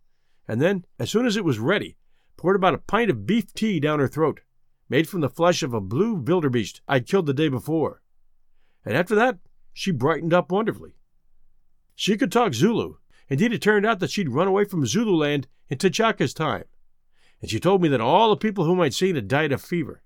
and 0.47 0.61
then, 0.61 0.85
as 0.99 1.11
soon 1.11 1.27
as 1.27 1.37
it 1.37 1.45
was 1.45 1.59
ready, 1.59 1.97
poured 2.37 2.57
about 2.57 2.75
a 2.75 2.79
pint 2.79 3.11
of 3.11 3.27
beef 3.27 3.53
tea 3.55 3.81
down 3.81 4.01
her 4.01 4.09
throat, 4.09 4.41
made 4.89 5.09
from 5.09 5.21
the 5.21 5.29
flesh 5.29 5.63
of 5.63 5.73
a 5.73 5.81
blue 5.81 6.15
wildebeest 6.15 6.83
I'd 6.87 7.07
killed 7.07 7.27
the 7.27 7.35
day 7.35 7.49
before. 7.49 8.03
And 8.85 8.97
after 8.97 9.15
that, 9.15 9.39
she 9.73 9.91
brightened 9.91 10.35
up 10.35 10.53
wonderfully. 10.53 10.97
She 11.95 12.17
could 12.17 12.31
talk 12.31 12.55
Zulu. 12.55 12.97
Indeed, 13.29 13.53
it 13.53 13.63
turned 13.63 13.87
out 13.87 14.01
that 14.01 14.11
she'd 14.11 14.29
run 14.29 14.49
away 14.49 14.65
from 14.65 14.87
Zululand 14.87 15.49
in 15.69 15.79
T'Chaka's 15.79 16.35
time. 16.35 16.65
And 17.41 17.51
she 17.51 17.59
told 17.59 17.83
me 17.83 17.89
that 17.89 18.01
all 18.01 18.31
the 18.31 18.37
people 18.37 18.65
whom 18.65 18.81
I'd 18.81 18.95
seen 18.95 19.15
had 19.15 19.29
died 19.29 19.53
of 19.53 19.63
fever. 19.63 20.03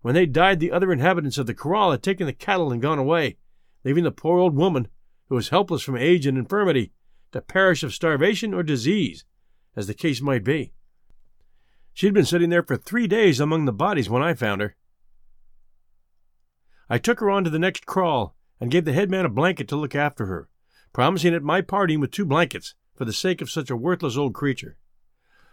When 0.00 0.14
they 0.14 0.26
died, 0.26 0.60
the 0.60 0.72
other 0.72 0.92
inhabitants 0.92 1.38
of 1.38 1.46
the 1.46 1.54
kraal 1.54 1.90
had 1.90 2.02
taken 2.02 2.26
the 2.26 2.32
cattle 2.32 2.72
and 2.72 2.82
gone 2.82 2.98
away, 2.98 3.36
leaving 3.84 4.04
the 4.04 4.10
poor 4.10 4.38
old 4.38 4.56
woman, 4.56 4.88
who 5.28 5.34
was 5.34 5.50
helpless 5.50 5.82
from 5.82 5.96
age 5.96 6.26
and 6.26 6.38
infirmity, 6.38 6.92
to 7.32 7.40
perish 7.40 7.82
of 7.82 7.94
starvation 7.94 8.54
or 8.54 8.62
disease, 8.62 9.24
as 9.76 9.86
the 9.86 9.94
case 9.94 10.20
might 10.20 10.44
be. 10.44 10.72
She'd 11.92 12.14
been 12.14 12.24
sitting 12.24 12.50
there 12.50 12.62
for 12.62 12.76
three 12.76 13.06
days 13.06 13.40
among 13.40 13.64
the 13.64 13.72
bodies 13.72 14.08
when 14.08 14.22
I 14.22 14.34
found 14.34 14.60
her. 14.60 14.76
I 16.88 16.98
took 16.98 17.20
her 17.20 17.30
on 17.30 17.44
to 17.44 17.50
the 17.50 17.58
next 17.58 17.86
kraal 17.86 18.34
and 18.60 18.70
gave 18.70 18.84
the 18.84 18.92
headman 18.92 19.26
a 19.26 19.30
blanket 19.30 19.68
to 19.68 19.76
look 19.76 19.94
after 19.94 20.26
her, 20.26 20.48
promising 20.92 21.34
at 21.34 21.42
my 21.42 21.60
parting 21.60 22.00
with 22.00 22.10
two 22.10 22.24
blankets 22.24 22.74
for 22.94 23.04
the 23.04 23.12
sake 23.12 23.40
of 23.40 23.50
such 23.50 23.70
a 23.70 23.76
worthless 23.76 24.16
old 24.16 24.34
creature. 24.34 24.78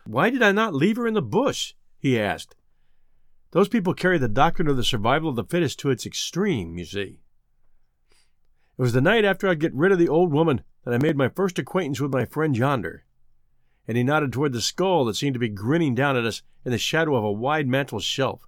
Why 0.05 0.29
did 0.29 0.41
I 0.41 0.51
not 0.51 0.73
leave 0.73 0.97
her 0.97 1.07
in 1.07 1.13
the 1.13 1.21
bush? 1.21 1.73
he 1.97 2.19
asked. 2.19 2.55
Those 3.51 3.67
people 3.67 3.93
carry 3.93 4.17
the 4.17 4.27
doctrine 4.27 4.67
of 4.67 4.77
the 4.77 4.83
survival 4.83 5.29
of 5.29 5.35
the 5.35 5.43
fittest 5.43 5.79
to 5.79 5.89
its 5.89 6.05
extreme, 6.05 6.77
you 6.77 6.85
see. 6.85 7.21
It 8.77 8.81
was 8.81 8.93
the 8.93 9.01
night 9.01 9.25
after 9.25 9.47
I'd 9.47 9.59
get 9.59 9.73
rid 9.73 9.91
of 9.91 9.99
the 9.99 10.09
old 10.09 10.31
woman 10.31 10.61
that 10.83 10.93
I 10.93 10.97
made 10.97 11.17
my 11.17 11.29
first 11.29 11.57
acquaintance 11.59 11.99
with 11.99 12.13
my 12.13 12.25
friend 12.25 12.57
yonder 12.57 13.05
and 13.87 13.97
he 13.97 14.03
nodded 14.03 14.33
toward 14.33 14.53
the 14.53 14.61
skull 14.61 15.05
that 15.05 15.15
seemed 15.15 15.35
to 15.35 15.39
be 15.39 15.49
grinning 15.49 15.95
down 15.95 16.17
at 16.17 16.25
us 16.25 16.41
in 16.63 16.71
the 16.71 16.77
shadow 16.77 17.15
of 17.15 17.23
a 17.23 17.31
wide 17.31 17.67
mantel 17.67 17.99
shelf. 17.99 18.47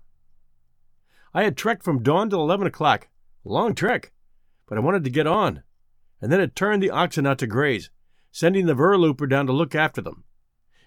I 1.34 1.44
had 1.44 1.56
trekked 1.56 1.84
from 1.84 2.04
dawn 2.04 2.30
till 2.30 2.42
11 2.42 2.68
o'clock. 2.68 3.10
A 3.46 3.50
long 3.50 3.76
trek, 3.76 4.12
but 4.68 4.78
I 4.78 4.82
wanted 4.82 5.04
to 5.04 5.10
get 5.10 5.28
on, 5.28 5.64
and 6.22 6.32
then 6.32 6.40
had 6.40 6.56
turned 6.56 6.82
the 6.82 6.90
oxen 6.90 7.26
out 7.26 7.38
to 7.40 7.48
graze, 7.48 7.90
sending 8.32 8.66
the 8.66 8.74
Verlooper 8.74 9.30
down 9.30 9.46
to 9.48 9.54
look 9.54 9.76
after 9.76 10.02
them, 10.02 10.24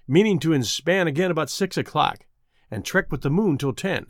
meaning 0.06 0.38
to 0.40 0.50
inspan 0.50 1.06
again 1.06 1.30
about 1.30 1.48
6 1.48 1.76
o'clock, 1.78 2.26
and 2.70 2.84
trek 2.84 3.10
with 3.10 3.22
the 3.22 3.30
moon 3.30 3.56
till 3.56 3.72
10. 3.72 4.06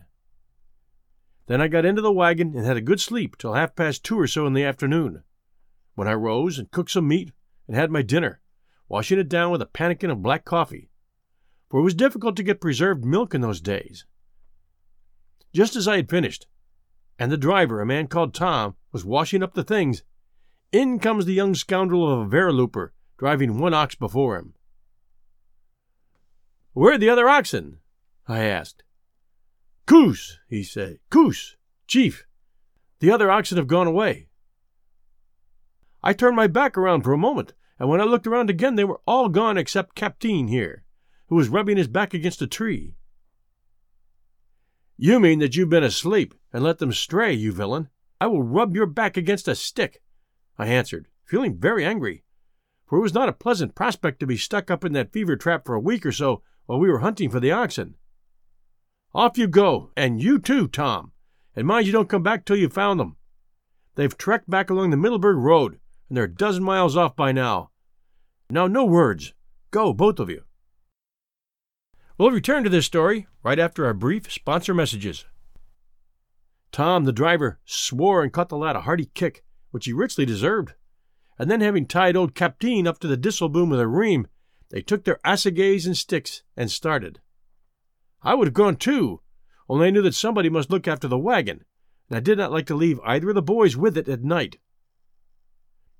Then 1.50 1.60
I 1.60 1.66
got 1.66 1.84
into 1.84 2.00
the 2.00 2.12
wagon 2.12 2.54
and 2.54 2.64
had 2.64 2.76
a 2.76 2.80
good 2.80 3.00
sleep 3.00 3.36
till 3.36 3.54
half 3.54 3.74
past 3.74 4.04
two 4.04 4.16
or 4.16 4.28
so 4.28 4.46
in 4.46 4.52
the 4.52 4.62
afternoon, 4.62 5.24
when 5.96 6.06
I 6.06 6.12
rose 6.12 6.60
and 6.60 6.70
cooked 6.70 6.92
some 6.92 7.08
meat 7.08 7.32
and 7.66 7.74
had 7.74 7.90
my 7.90 8.02
dinner, 8.02 8.40
washing 8.88 9.18
it 9.18 9.28
down 9.28 9.50
with 9.50 9.60
a 9.60 9.66
pannikin 9.66 10.12
of 10.12 10.22
black 10.22 10.44
coffee, 10.44 10.90
for 11.68 11.80
it 11.80 11.82
was 11.82 11.94
difficult 11.94 12.36
to 12.36 12.44
get 12.44 12.60
preserved 12.60 13.04
milk 13.04 13.34
in 13.34 13.40
those 13.40 13.60
days. 13.60 14.06
Just 15.52 15.74
as 15.74 15.88
I 15.88 15.96
had 15.96 16.08
finished, 16.08 16.46
and 17.18 17.32
the 17.32 17.36
driver, 17.36 17.80
a 17.80 17.84
man 17.84 18.06
called 18.06 18.32
Tom, 18.32 18.76
was 18.92 19.04
washing 19.04 19.42
up 19.42 19.54
the 19.54 19.64
things, 19.64 20.04
in 20.70 21.00
comes 21.00 21.26
the 21.26 21.34
young 21.34 21.56
scoundrel 21.56 22.08
of 22.08 22.28
a 22.28 22.30
Verlooper, 22.30 22.90
driving 23.18 23.58
one 23.58 23.74
ox 23.74 23.96
before 23.96 24.36
him. 24.38 24.54
Where 26.74 26.94
are 26.94 26.98
the 26.98 27.10
other 27.10 27.28
oxen? 27.28 27.78
I 28.28 28.44
asked. 28.44 28.84
Koos, 29.90 30.38
he 30.46 30.62
said. 30.62 31.00
Koos, 31.10 31.56
chief. 31.88 32.24
The 33.00 33.10
other 33.10 33.28
oxen 33.28 33.58
have 33.58 33.66
gone 33.66 33.88
away. 33.88 34.28
I 36.00 36.12
turned 36.12 36.36
my 36.36 36.46
back 36.46 36.78
around 36.78 37.02
for 37.02 37.12
a 37.12 37.18
moment, 37.18 37.54
and 37.76 37.88
when 37.88 38.00
I 38.00 38.04
looked 38.04 38.28
around 38.28 38.50
again, 38.50 38.76
they 38.76 38.84
were 38.84 39.00
all 39.04 39.28
gone 39.28 39.58
except 39.58 39.96
Captain 39.96 40.46
here, 40.46 40.84
who 41.26 41.34
was 41.34 41.48
rubbing 41.48 41.76
his 41.76 41.88
back 41.88 42.14
against 42.14 42.40
a 42.40 42.46
tree. 42.46 42.94
You 44.96 45.18
mean 45.18 45.40
that 45.40 45.56
you've 45.56 45.70
been 45.70 45.82
asleep 45.82 46.34
and 46.52 46.62
let 46.62 46.78
them 46.78 46.92
stray, 46.92 47.32
you 47.32 47.52
villain. 47.52 47.88
I 48.20 48.28
will 48.28 48.44
rub 48.44 48.76
your 48.76 48.86
back 48.86 49.16
against 49.16 49.48
a 49.48 49.56
stick, 49.56 50.04
I 50.56 50.68
answered, 50.68 51.08
feeling 51.24 51.58
very 51.58 51.84
angry, 51.84 52.22
for 52.86 52.98
it 52.98 53.02
was 53.02 53.14
not 53.14 53.28
a 53.28 53.32
pleasant 53.32 53.74
prospect 53.74 54.20
to 54.20 54.26
be 54.28 54.36
stuck 54.36 54.70
up 54.70 54.84
in 54.84 54.92
that 54.92 55.12
fever 55.12 55.34
trap 55.34 55.66
for 55.66 55.74
a 55.74 55.80
week 55.80 56.06
or 56.06 56.12
so 56.12 56.42
while 56.66 56.78
we 56.78 56.88
were 56.88 57.00
hunting 57.00 57.28
for 57.28 57.40
the 57.40 57.50
oxen. 57.50 57.96
Off 59.12 59.36
you 59.36 59.48
go, 59.48 59.90
and 59.96 60.22
you 60.22 60.38
too, 60.38 60.68
Tom, 60.68 61.10
and 61.56 61.66
mind 61.66 61.86
you 61.86 61.92
don't 61.92 62.08
come 62.08 62.22
back 62.22 62.44
till 62.44 62.56
you've 62.56 62.72
found 62.72 63.00
them. 63.00 63.16
They've 63.96 64.16
trekked 64.16 64.48
back 64.48 64.70
along 64.70 64.90
the 64.90 64.96
Middelburg 64.96 65.36
Road, 65.36 65.80
and 66.08 66.16
they're 66.16 66.24
a 66.24 66.34
dozen 66.34 66.62
miles 66.62 66.96
off 66.96 67.16
by 67.16 67.32
now. 67.32 67.70
Now, 68.48 68.68
no 68.68 68.84
words. 68.84 69.34
Go, 69.72 69.92
both 69.92 70.20
of 70.20 70.30
you. 70.30 70.44
We'll 72.18 72.30
return 72.30 72.62
to 72.64 72.70
this 72.70 72.86
story 72.86 73.26
right 73.42 73.58
after 73.58 73.84
our 73.84 73.94
brief 73.94 74.30
sponsor 74.30 74.74
messages. 74.74 75.24
Tom, 76.70 77.04
the 77.04 77.12
driver, 77.12 77.58
swore 77.64 78.22
and 78.22 78.32
cut 78.32 78.48
the 78.48 78.56
lad 78.56 78.76
a 78.76 78.82
hearty 78.82 79.10
kick, 79.14 79.42
which 79.72 79.86
he 79.86 79.92
richly 79.92 80.24
deserved. 80.24 80.74
And 81.36 81.50
then, 81.50 81.62
having 81.62 81.86
tied 81.86 82.16
old 82.16 82.34
Capteen 82.34 82.86
up 82.86 83.00
to 83.00 83.08
the 83.08 83.16
disselboom 83.16 83.70
with 83.70 83.80
a 83.80 83.88
ream, 83.88 84.28
they 84.68 84.82
took 84.82 85.04
their 85.04 85.18
assegais 85.24 85.86
and 85.86 85.96
sticks 85.96 86.42
and 86.56 86.70
started. 86.70 87.20
I 88.22 88.34
would 88.34 88.48
have 88.48 88.54
gone 88.54 88.76
too, 88.76 89.20
only 89.68 89.86
I 89.86 89.90
knew 89.90 90.02
that 90.02 90.14
somebody 90.14 90.48
must 90.48 90.70
look 90.70 90.86
after 90.86 91.08
the 91.08 91.18
wagon, 91.18 91.64
and 92.08 92.16
I 92.16 92.20
did 92.20 92.38
not 92.38 92.52
like 92.52 92.66
to 92.66 92.74
leave 92.74 93.00
either 93.04 93.28
of 93.30 93.34
the 93.34 93.42
boys 93.42 93.76
with 93.76 93.96
it 93.96 94.08
at 94.08 94.22
night. 94.22 94.58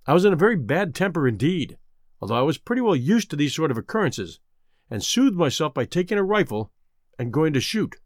I 0.06 0.12
was 0.12 0.24
in 0.24 0.32
a 0.32 0.36
very 0.36 0.56
bad 0.56 0.94
temper 0.94 1.28
indeed, 1.28 1.78
although 2.20 2.38
I 2.38 2.42
was 2.42 2.58
pretty 2.58 2.82
well 2.82 2.96
used 2.96 3.30
to 3.30 3.36
these 3.36 3.54
sort 3.54 3.70
of 3.70 3.78
occurrences, 3.78 4.40
and 4.90 5.04
soothed 5.04 5.36
myself 5.36 5.72
by 5.72 5.84
taking 5.84 6.18
a 6.18 6.24
rifle 6.24 6.72
and 7.18 7.32
going 7.32 7.52
to 7.52 7.60
shoot. 7.60 7.96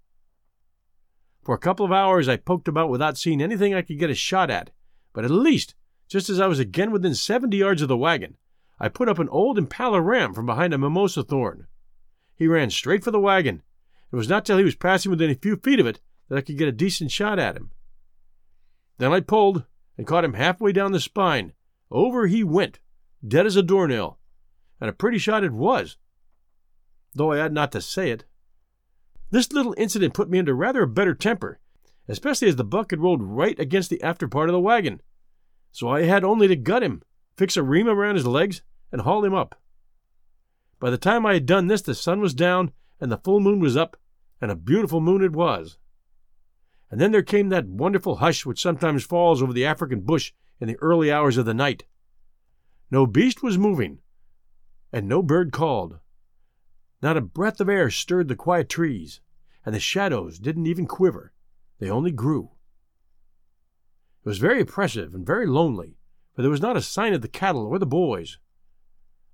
For 1.42 1.54
a 1.54 1.59
couple 1.59 1.85
of 1.85 1.92
hours 1.92 2.28
I 2.28 2.37
poked 2.37 2.68
about 2.68 2.90
without 2.90 3.18
seeing 3.18 3.42
anything 3.42 3.75
I 3.75 3.83
could 3.83 3.99
get 3.99 4.11
a 4.11 4.14
shot 4.14 4.50
at, 4.50 4.71
but 5.12 5.25
at 5.25 5.30
least, 5.30 5.75
just 6.09 6.28
as 6.28 6.40
I 6.40 6.47
was 6.47 6.59
again 6.59 6.90
within 6.90 7.14
seventy 7.14 7.56
yards 7.56 7.83
of 7.83 7.88
the 7.88 7.97
wagon, 7.97 8.37
I 8.78 8.88
put 8.88 9.09
up 9.09 9.18
an 9.18 9.28
old 9.28 9.56
impala 9.56 10.00
ram 10.00 10.35
from 10.35 10.47
behind 10.47 10.75
a 10.75 10.78
mimosa 10.78 11.23
thorn. 11.23 11.66
He 12.37 12.47
ran 12.47 12.71
straight 12.71 13.02
for 13.02 13.11
the 13.11 13.21
wagon. 13.21 13.62
It 14.14 14.16
was 14.16 14.28
not 14.28 14.44
till 14.44 14.59
he 14.59 14.64
was 14.64 14.76
passing 14.76 15.11
within 15.11 15.30
a 15.30 15.35
few 15.35 15.56
feet 15.56 15.80
of 15.80 15.88
it 15.88 15.99
that 16.28 16.38
I 16.38 16.40
could 16.40 16.56
get 16.56 16.68
a 16.68 16.73
decent 16.73 17.11
shot 17.11 17.40
at 17.40 17.56
him. 17.56 17.73
Then 18.99 19.12
I 19.12 19.18
pulled 19.18 19.64
and 19.99 20.06
caught 20.06 20.25
him 20.25 20.35
halfway 20.35 20.71
down 20.71 20.92
the 20.92 21.00
spine. 21.00 21.52
Over 21.90 22.28
he 22.28 22.44
went, 22.44 22.78
dead 23.26 23.44
as 23.44 23.56
a 23.56 23.62
doornail, 23.62 24.21
and 24.80 24.88
a 24.88 24.92
pretty 24.92 25.18
shot 25.18 25.42
it 25.42 25.50
was, 25.50 25.97
though 27.12 27.33
I 27.33 27.40
ought 27.40 27.50
not 27.50 27.73
to 27.73 27.80
say 27.80 28.12
it. 28.12 28.25
This 29.33 29.52
little 29.52 29.75
incident 29.76 30.14
put 30.14 30.30
me 30.30 30.38
into 30.38 30.54
rather 30.54 30.85
a 30.85 30.87
better 30.87 31.16
temper, 31.16 31.59
especially 32.06 32.47
as 32.47 32.54
the 32.54 32.62
buck 32.62 32.92
had 32.92 33.00
rolled 33.00 33.25
right 33.25 33.59
against 33.59 33.90
the 33.90 34.00
after 34.00 34.28
part 34.28 34.49
of 34.49 34.52
the 34.52 34.61
wagon. 34.61 35.02
So 35.73 35.88
I 35.88 36.02
had 36.02 36.23
only 36.23 36.47
to 36.47 36.54
gut 36.54 36.85
him, 36.85 37.02
fix 37.37 37.56
a 37.56 37.64
ream 37.64 37.88
around 37.88 38.14
his 38.14 38.28
legs, 38.28 38.62
and 38.92 39.00
haul 39.00 39.25
him 39.25 39.35
up. 39.35 39.61
By 40.78 40.90
the 40.90 40.99
time 40.99 41.26
I 41.26 41.35
had 41.35 41.47
done 41.47 41.66
this, 41.66 41.83
the 41.83 41.97
sun 41.97 42.21
was 42.21 42.33
down 42.33 42.71
and 43.00 43.11
the 43.11 43.18
full 43.18 43.40
moon 43.40 43.59
was 43.59 43.76
up, 43.76 43.97
and 44.44 44.52
a 44.52 44.56
beautiful 44.56 45.00
moon 45.00 45.24
it 45.24 45.32
was. 45.32 45.78
And 46.90 47.00
then 47.00 47.12
there 47.12 47.22
came 47.22 47.48
that 47.48 47.66
wonderful 47.66 48.16
hush 48.16 48.44
which 48.44 48.60
sometimes 48.60 49.02
falls 49.02 49.42
over 49.42 49.54
the 49.54 49.64
African 49.64 50.02
bush 50.02 50.34
in 50.60 50.68
the 50.68 50.76
early 50.82 51.10
hours 51.10 51.38
of 51.38 51.46
the 51.46 51.54
night. 51.54 51.84
No 52.90 53.06
beast 53.06 53.42
was 53.42 53.56
moving, 53.56 54.00
and 54.92 55.08
no 55.08 55.22
bird 55.22 55.50
called. 55.50 55.98
Not 57.00 57.16
a 57.16 57.22
breath 57.22 57.58
of 57.58 57.70
air 57.70 57.88
stirred 57.88 58.28
the 58.28 58.36
quiet 58.36 58.68
trees, 58.68 59.22
and 59.64 59.74
the 59.74 59.80
shadows 59.80 60.38
didn't 60.38 60.66
even 60.66 60.84
quiver. 60.84 61.32
They 61.78 61.88
only 61.88 62.12
grew. 62.12 62.50
It 64.26 64.28
was 64.28 64.36
very 64.36 64.60
oppressive 64.60 65.14
and 65.14 65.24
very 65.24 65.46
lonely, 65.46 65.96
for 66.34 66.42
there 66.42 66.50
was 66.50 66.60
not 66.60 66.76
a 66.76 66.82
sign 66.82 67.14
of 67.14 67.22
the 67.22 67.28
cattle 67.28 67.66
or 67.66 67.78
the 67.78 67.86
boys. 67.86 68.38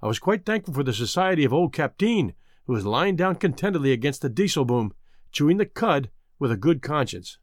I 0.01 0.07
was 0.07 0.21
quite 0.21 0.47
thankful 0.47 0.73
for 0.73 0.85
the 0.85 0.93
society 0.93 1.45
of 1.45 1.53
old 1.53 1.73
Capteen, 1.73 2.35
who 2.67 2.75
was 2.75 2.87
lying 2.87 3.17
down 3.17 3.35
contentedly 3.35 3.91
against 3.91 4.23
the 4.23 4.31
disselboom, 4.31 4.93
chewing 5.33 5.57
the 5.57 5.67
cud 5.67 6.11
with 6.39 6.51
a 6.51 6.57
good 6.57 6.83
conscience. 6.83 7.39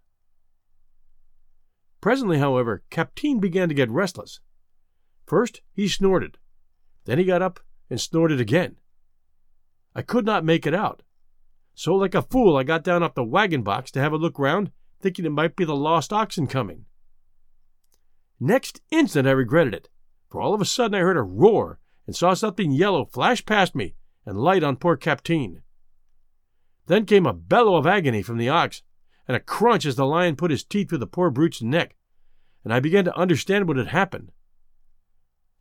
Presently, 2.01 2.39
however, 2.39 2.83
Capteen 2.91 3.39
began 3.39 3.69
to 3.69 3.75
get 3.75 3.89
restless. 3.89 4.39
First 5.25 5.61
he 5.73 5.87
snorted, 5.87 6.37
then 7.05 7.17
he 7.17 7.25
got 7.25 7.41
up 7.41 7.59
and 7.89 7.99
snorted 7.99 8.39
again. 8.39 8.77
I 9.95 10.01
could 10.01 10.25
not 10.25 10.45
make 10.45 10.65
it 10.65 10.73
out. 10.73 11.03
So, 11.73 11.95
like 11.95 12.15
a 12.15 12.21
fool, 12.21 12.57
I 12.57 12.63
got 12.63 12.83
down 12.83 13.03
off 13.03 13.13
the 13.13 13.23
wagon 13.23 13.61
box 13.61 13.91
to 13.91 13.99
have 13.99 14.11
a 14.11 14.17
look 14.17 14.39
round, 14.39 14.71
thinking 14.99 15.25
it 15.25 15.31
might 15.31 15.55
be 15.55 15.63
the 15.63 15.75
lost 15.75 16.11
oxen 16.11 16.47
coming. 16.47 16.85
Next 18.39 18.81
instant 18.91 19.27
I 19.27 19.31
regretted 19.31 19.73
it, 19.73 19.89
for 20.29 20.41
all 20.41 20.53
of 20.53 20.61
a 20.61 20.65
sudden 20.65 20.95
I 20.95 20.99
heard 20.99 21.17
a 21.17 21.21
roar 21.21 21.79
and 22.05 22.15
saw 22.15 22.33
something 22.33 22.71
yellow 22.71 23.05
flash 23.05 23.45
past 23.45 23.75
me 23.75 23.95
and 24.25 24.37
light 24.37 24.63
on 24.63 24.77
poor 24.77 24.97
Capteen. 24.97 25.61
Then 26.87 27.05
came 27.05 27.25
a 27.25 27.33
bellow 27.33 27.75
of 27.75 27.85
agony 27.85 28.21
from 28.21 28.37
the 28.37 28.49
ox, 28.49 28.81
and 29.27 29.35
a 29.35 29.41
crunch 29.41 29.85
as 29.85 29.95
the 29.95 30.05
lion 30.05 30.35
put 30.35 30.51
his 30.51 30.63
teeth 30.63 30.89
through 30.89 30.97
the 30.99 31.07
poor 31.07 31.29
brute's 31.29 31.61
neck, 31.61 31.95
and 32.63 32.73
I 32.73 32.79
began 32.79 33.05
to 33.05 33.17
understand 33.17 33.67
what 33.67 33.77
had 33.77 33.87
happened. 33.87 34.31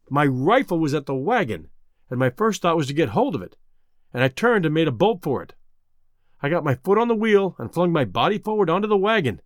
My 0.09 0.25
rifle 0.25 0.79
was 0.79 0.95
at 0.95 1.07
the 1.07 1.15
wagon, 1.15 1.69
and 2.09 2.19
my 2.19 2.31
first 2.31 2.63
thought 2.63 2.77
was 2.77 2.87
to 2.87 2.95
get 2.95 3.11
hold 3.11 3.35
of 3.35 3.43
it, 3.43 3.57
and 4.15 4.23
I 4.23 4.29
turned 4.29 4.65
and 4.65 4.73
made 4.73 4.87
a 4.87 4.93
bolt 4.93 5.23
for 5.23 5.43
it. 5.43 5.55
I 6.41 6.49
got 6.49 6.65
my 6.65 6.77
foot 6.77 6.99
on 6.99 7.09
the 7.09 7.15
wheel 7.15 7.57
and 7.59 7.75
flung 7.75 7.93
my 7.93 8.05
body 8.05 8.39
forward 8.39 8.71
onto 8.71 8.87
the 8.87 8.97
wagon, 8.97 9.41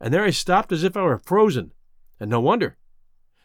and 0.00 0.12
there 0.12 0.24
I 0.24 0.30
stopped 0.30 0.72
as 0.72 0.84
if 0.84 0.96
I 0.96 1.02
were 1.02 1.18
frozen, 1.18 1.72
and 2.18 2.30
no 2.30 2.40
wonder, 2.40 2.78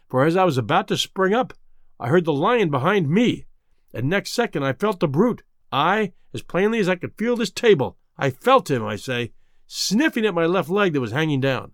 for 0.07 0.25
as 0.25 0.37
I 0.37 0.45
was 0.45 0.57
about 0.57 0.87
to 0.87 0.97
spring 0.97 1.33
up, 1.33 1.53
I 1.99 2.07
heard 2.07 2.23
the 2.23 2.31
lion 2.31 2.69
behind 2.69 3.09
me, 3.09 3.47
and 3.93 4.07
next 4.07 4.31
second 4.31 4.63
I 4.63 4.71
felt 4.71 5.01
the 5.01 5.07
brute. 5.09 5.43
I, 5.71 6.13
as 6.33 6.41
plainly 6.41 6.79
as 6.79 6.89
I 6.89 6.95
could 6.95 7.17
feel 7.17 7.35
this 7.35 7.51
table, 7.51 7.97
I 8.17 8.29
felt 8.29 8.69
him, 8.69 8.83
I 8.83 8.95
say, 8.95 9.33
sniffing 9.67 10.25
at 10.25 10.33
my 10.33 10.45
left 10.45 10.69
leg 10.69 10.93
that 10.93 11.01
was 11.01 11.11
hanging 11.11 11.39
down. 11.39 11.73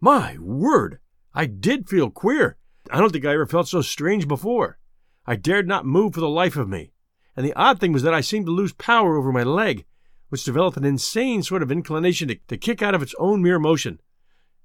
My 0.00 0.38
word! 0.38 1.00
I 1.34 1.46
did 1.46 1.88
feel 1.88 2.10
queer. 2.10 2.56
I 2.90 2.98
don't 2.98 3.12
think 3.12 3.24
I 3.24 3.34
ever 3.34 3.46
felt 3.46 3.68
so 3.68 3.82
strange 3.82 4.26
before. 4.26 4.78
I 5.26 5.36
dared 5.36 5.68
not 5.68 5.84
move 5.84 6.14
for 6.14 6.20
the 6.20 6.28
life 6.28 6.56
of 6.56 6.68
me. 6.68 6.92
And 7.36 7.44
the 7.44 7.54
odd 7.54 7.78
thing 7.78 7.92
was 7.92 8.02
that 8.02 8.14
I 8.14 8.20
seemed 8.20 8.46
to 8.46 8.52
lose 8.52 8.72
power 8.72 9.16
over 9.16 9.30
my 9.30 9.42
leg, 9.42 9.84
which 10.28 10.44
developed 10.44 10.76
an 10.76 10.84
insane 10.84 11.42
sort 11.42 11.62
of 11.62 11.70
inclination 11.70 12.28
to, 12.28 12.36
to 12.48 12.56
kick 12.56 12.82
out 12.82 12.94
of 12.94 13.02
its 13.02 13.14
own 13.18 13.42
mere 13.42 13.58
motion, 13.58 14.00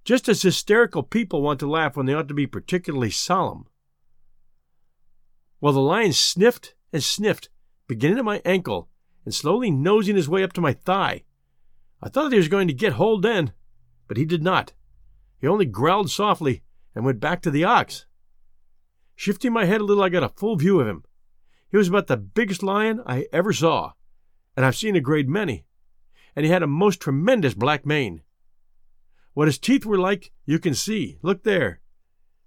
just 0.06 0.28
as 0.28 0.42
hysterical 0.42 1.04
people 1.04 1.42
want 1.42 1.60
to 1.60 1.70
laugh 1.70 1.96
when 1.96 2.06
they 2.06 2.14
ought 2.14 2.28
to 2.28 2.34
be 2.34 2.48
particularly 2.48 3.12
solemn. 3.12 3.66
While 5.60 5.74
the 5.74 5.82
lion 5.82 6.14
sniffed 6.14 6.76
and 6.94 7.04
sniffed, 7.04 7.50
beginning 7.88 8.20
at 8.20 8.24
my 8.24 8.42
ankle 8.46 8.88
and 9.26 9.34
slowly 9.34 9.72
nosing 9.72 10.16
his 10.16 10.30
way 10.30 10.44
up 10.44 10.54
to 10.54 10.62
my 10.62 10.72
thigh, 10.72 11.24
I 12.02 12.08
thought 12.10 12.32
he 12.32 12.38
was 12.38 12.48
going 12.48 12.68
to 12.70 12.74
get 12.74 12.94
hold 12.94 13.24
then, 13.24 13.52
but 14.08 14.18
he 14.18 14.26
did 14.26 14.44
not. 14.44 14.74
He 15.40 15.48
only 15.48 15.66
growled 15.66 16.10
softly 16.10 16.64
and 16.96 17.04
went 17.04 17.20
back 17.20 17.42
to 17.42 17.52
the 17.52 17.64
ox. 17.64 18.06
Shifting 19.16 19.52
my 19.52 19.66
head 19.66 19.82
a 19.82 19.84
little, 19.84 20.04
I 20.04 20.10
got 20.10 20.24
a 20.24 20.30
full 20.30 20.56
view 20.56 20.80
of 20.80 20.88
him. 20.88 21.04
He 21.70 21.78
was 21.78 21.88
about 21.88 22.08
the 22.08 22.18
biggest 22.18 22.62
lion 22.62 23.02
I 23.06 23.26
ever 23.34 23.52
saw, 23.52 23.94
and 24.56 24.66
I've 24.66 24.76
seen 24.76 24.96
a 24.96 25.02
great 25.02 25.28
many. 25.28 25.66
and 26.36 26.46
he 26.46 26.52
had 26.52 26.64
a 26.64 26.68
most 26.68 27.00
tremendous 27.00 27.54
black 27.54 27.86
mane. 27.86 28.22
What 29.34 29.48
his 29.48 29.58
teeth 29.58 29.86
were 29.86 29.98
like, 29.98 30.32
you 30.46 30.60
can 30.60 30.74
see. 30.74 31.18
Look 31.22 31.44
there. 31.44 31.82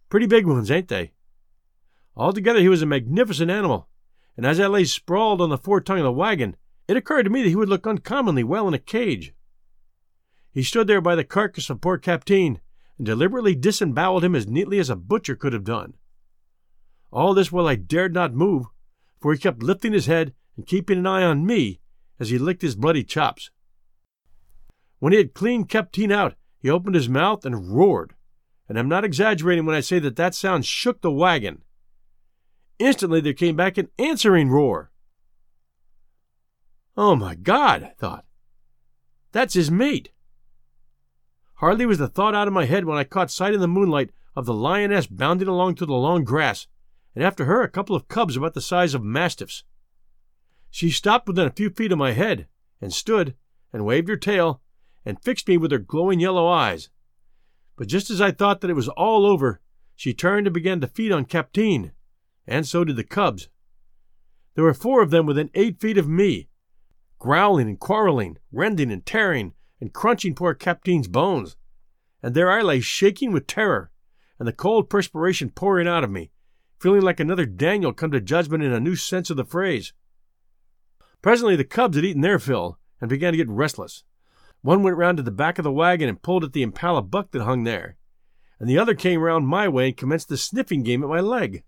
Pretty 0.09 0.27
big 0.27 0.47
ones, 0.47 0.71
ain't 0.71 0.89
they? 0.89 1.13
Altogether, 2.17 2.61
he 2.61 2.69
was 2.69 2.83
a 2.83 2.87
magnificent 2.87 3.51
animal, 3.51 3.89
and 4.37 4.45
as 4.45 4.61
I 4.61 4.67
lay 4.67 4.85
sprawled 4.85 5.41
on 5.41 5.51
the 5.51 5.59
fore 5.59 5.81
tongue 5.81 5.99
of 5.99 6.05
the 6.05 6.13
wagon, 6.13 6.57
it 6.89 6.97
occurred 6.97 7.25
to 7.25 7.31
me 7.31 7.43
that 7.43 7.49
he 7.49 7.57
would 7.57 7.69
look 7.69 7.87
uncommonly 7.87 8.45
well 8.45 8.69
in 8.69 8.75
a 8.75 8.79
cage. 8.79 9.35
He 10.53 10.63
stood 10.63 10.87
there 10.87 11.01
by 11.01 11.15
the 11.15 11.25
carcass 11.25 11.69
of 11.71 11.81
poor 11.81 11.99
Captain, 11.99 12.61
and 12.99 13.07
deliberately 13.07 13.55
disemboweled 13.55 14.25
him 14.25 14.35
as 14.35 14.47
neatly 14.47 14.79
as 14.79 14.89
a 14.89 14.97
butcher 14.97 15.37
could 15.37 15.53
have 15.53 15.65
done. 15.65 15.95
All 17.13 17.35
this 17.35 17.53
while 17.53 17.67
I 17.67 17.77
dared 17.77 18.15
not 18.15 18.35
move, 18.35 18.67
for 19.21 19.33
he 19.33 19.39
kept 19.39 19.63
lifting 19.63 19.93
his 19.93 20.07
head 20.07 20.35
and 20.57 20.67
keeping 20.67 20.99
an 20.99 21.07
eye 21.07 21.23
on 21.23 21.47
me 21.47 21.81
as 22.19 22.31
he 22.31 22.39
licked 22.39 22.63
his 22.63 22.75
bloody 22.75 23.05
chops. 23.05 23.51
When 24.99 25.13
he 25.13 25.19
had 25.19 25.35
cleaned 25.35 25.69
Captain 25.69 26.11
out, 26.11 26.35
he 26.59 26.71
opened 26.71 26.95
his 26.95 27.09
mouth 27.09 27.45
and 27.45 27.77
roared, 27.77 28.15
and 28.69 28.79
I'm 28.79 28.89
not 28.89 29.05
exaggerating 29.05 29.67
when 29.67 29.77
I 29.77 29.81
say 29.81 29.99
that 29.99 30.17
that 30.17 30.35
sound 30.35 30.65
shook 30.65 31.03
the 31.03 31.13
wagon. 31.13 31.63
Instantly 32.79 33.21
there 33.21 33.33
came 33.33 33.57
back 33.57 33.79
an 33.79 33.89
answering 33.99 34.51
roar. 34.51 34.91
Oh 36.97 37.17
my 37.17 37.35
God, 37.35 37.83
I 37.83 37.95
thought. 37.99 38.25
That's 39.33 39.55
his 39.55 39.71
mate. 39.71 40.11
Hardly 41.55 41.87
was 41.87 41.99
the 41.99 42.09
thought 42.09 42.35
out 42.35 42.49
of 42.49 42.55
my 42.55 42.67
head 42.67 42.85
when 42.85 42.99
I 42.99 43.05
caught 43.05 43.31
sight 43.31 43.55
in 43.55 43.61
the 43.61 43.69
moonlight 43.69 44.11
of 44.35 44.45
the 44.45 44.55
lioness 44.55 45.07
bounding 45.07 45.49
along 45.49 45.77
through 45.77 45.87
the 45.87 45.95
long 45.95 46.25
grass, 46.25 46.67
and 47.15 47.25
after 47.25 47.47
her 47.47 47.63
a 47.63 47.71
couple 47.71 47.97
of 47.97 48.09
cubs 48.09 48.37
about 48.37 48.53
the 48.55 48.61
size 48.61 48.95
of 48.95 49.03
mastiffs. 49.03 49.65
She 50.71 50.91
stopped 50.91 51.27
within 51.27 51.47
a 51.47 51.51
few 51.53 51.71
feet 51.71 51.93
of 51.93 51.99
my 51.99 52.13
head, 52.13 52.47
and 52.81 52.93
stood, 52.93 53.35
and 53.73 53.87
waved 53.87 54.09
her 54.09 54.17
tail, 54.17 54.61
and 55.05 55.23
fixed 55.23 55.49
me 55.49 55.57
with 55.57 55.73
her 55.73 55.79
glowing 55.79 56.21
yellow 56.21 56.47
eyes. 56.47 56.91
But 57.77 57.89
just 57.89 58.11
as 58.11 58.21
I 58.21 58.31
thought 58.31 58.61
that 58.61 58.71
it 58.71 58.75
was 58.75 58.89
all 58.89 59.25
over, 59.25 59.61
she 59.95 60.13
turned 60.13 60.47
and 60.47 60.53
began 60.53 60.81
to 60.83 60.87
feed 60.87 61.13
on 61.13 61.25
Captain, 61.25 61.93
and 62.47 62.67
so 62.67 62.85
did 62.85 62.97
the 62.97 63.05
cubs. 63.05 63.49
There 64.55 64.65
were 64.65 64.75
four 64.75 65.03
of 65.03 65.11
them 65.11 65.27
within 65.27 65.51
eight 65.55 65.81
feet 65.81 65.99
of 65.99 66.09
me, 66.09 66.49
growling 67.19 67.69
and 67.69 67.79
quarreling, 67.79 68.39
rending 68.53 68.91
and 68.91 69.05
tearing, 69.05 69.55
and 69.81 69.93
crunching 69.93 70.35
poor 70.35 70.55
Captain's 70.55 71.09
bones. 71.09 71.57
And 72.23 72.35
there 72.35 72.51
I 72.51 72.63
lay 72.63 72.81
shaking 72.81 73.33
with 73.33 73.47
terror, 73.47 73.91
and 74.39 74.49
the 74.49 74.53
cold 74.53 74.89
perspiration 74.89 75.51
pouring 75.51 75.87
out 75.87 76.05
of 76.05 76.11
me, 76.11 76.31
feeling 76.79 77.03
like 77.03 77.21
another 77.21 77.47
Daniel 77.47 77.93
come 77.93 78.11
to 78.11 78.21
judgment 78.21 78.63
in 78.63 78.73
a 78.73 78.81
new 78.81 78.97
sense 78.97 79.31
of 79.31 79.37
the 79.37 79.45
phrase. 79.45 79.93
Presently 81.23 81.57
the 81.57 81.65
cubs 81.65 81.97
had 81.97 82.05
eaten 82.05 82.23
their 82.23 82.39
fill 82.39 82.79
and 83.01 83.11
began 83.11 83.33
to 83.33 83.37
get 83.37 83.49
restless. 83.49 84.05
One 84.63 84.83
went 84.83 84.97
round 84.97 85.17
to 85.19 85.23
the 85.23 85.31
back 85.31 85.59
of 85.59 85.65
the 85.65 85.73
wagon 85.73 86.09
and 86.09 86.23
pulled 86.23 86.45
at 86.45 86.53
the 86.53 86.63
impala 86.63 87.03
buck 87.03 87.31
that 87.33 87.43
hung 87.43 87.65
there, 87.65 87.97
and 88.59 88.69
the 88.69 88.79
other 88.79 88.95
came 88.95 89.21
round 89.21 89.47
my 89.47 89.69
way 89.69 89.89
and 89.89 89.97
commenced 89.97 90.29
the 90.29 90.37
sniffing 90.37 90.83
game 90.83 91.03
at 91.03 91.09
my 91.09 91.21
leg. 91.21 91.63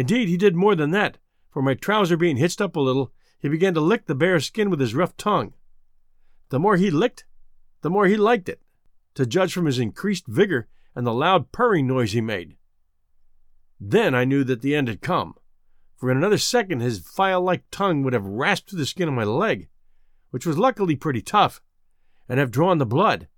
Indeed, 0.00 0.28
he 0.30 0.38
did 0.38 0.56
more 0.56 0.74
than 0.74 0.92
that, 0.92 1.18
for 1.50 1.60
my 1.60 1.74
trouser 1.74 2.16
being 2.16 2.38
hitched 2.38 2.62
up 2.62 2.74
a 2.74 2.80
little, 2.80 3.12
he 3.38 3.50
began 3.50 3.74
to 3.74 3.82
lick 3.82 4.06
the 4.06 4.14
bare 4.14 4.40
skin 4.40 4.70
with 4.70 4.80
his 4.80 4.94
rough 4.94 5.14
tongue. 5.18 5.52
The 6.48 6.58
more 6.58 6.78
he 6.78 6.90
licked, 6.90 7.26
the 7.82 7.90
more 7.90 8.06
he 8.06 8.16
liked 8.16 8.48
it, 8.48 8.62
to 9.12 9.26
judge 9.26 9.52
from 9.52 9.66
his 9.66 9.78
increased 9.78 10.26
vigor 10.26 10.68
and 10.94 11.06
the 11.06 11.12
loud 11.12 11.52
purring 11.52 11.86
noise 11.86 12.12
he 12.12 12.22
made. 12.22 12.56
Then 13.78 14.14
I 14.14 14.24
knew 14.24 14.42
that 14.44 14.62
the 14.62 14.74
end 14.74 14.88
had 14.88 15.02
come, 15.02 15.34
for 15.98 16.10
in 16.10 16.16
another 16.16 16.38
second 16.38 16.80
his 16.80 17.00
file 17.00 17.42
like 17.42 17.70
tongue 17.70 18.02
would 18.02 18.14
have 18.14 18.24
rasped 18.24 18.70
through 18.70 18.78
the 18.78 18.86
skin 18.86 19.06
of 19.06 19.12
my 19.12 19.24
leg, 19.24 19.68
which 20.30 20.46
was 20.46 20.56
luckily 20.56 20.96
pretty 20.96 21.20
tough, 21.20 21.60
and 22.26 22.40
have 22.40 22.50
drawn 22.50 22.78
the 22.78 22.86
blood. 22.86 23.28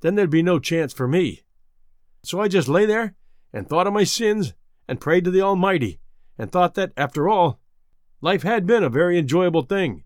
Then 0.00 0.16
there'd 0.16 0.28
be 0.28 0.42
no 0.42 0.58
chance 0.58 0.92
for 0.92 1.08
me. 1.08 1.44
So 2.22 2.42
I 2.42 2.48
just 2.48 2.68
lay 2.68 2.84
there 2.84 3.14
and 3.54 3.66
thought 3.66 3.86
of 3.86 3.94
my 3.94 4.04
sins 4.04 4.52
and 4.86 5.00
prayed 5.00 5.24
to 5.24 5.30
the 5.30 5.40
Almighty 5.40 5.99
and 6.40 6.50
thought 6.50 6.74
that, 6.74 6.92
after 6.96 7.28
all, 7.28 7.60
life 8.20 8.42
had 8.42 8.66
been 8.66 8.82
a 8.82 8.88
very 8.88 9.18
enjoyable 9.18 9.62
thing 9.62 10.04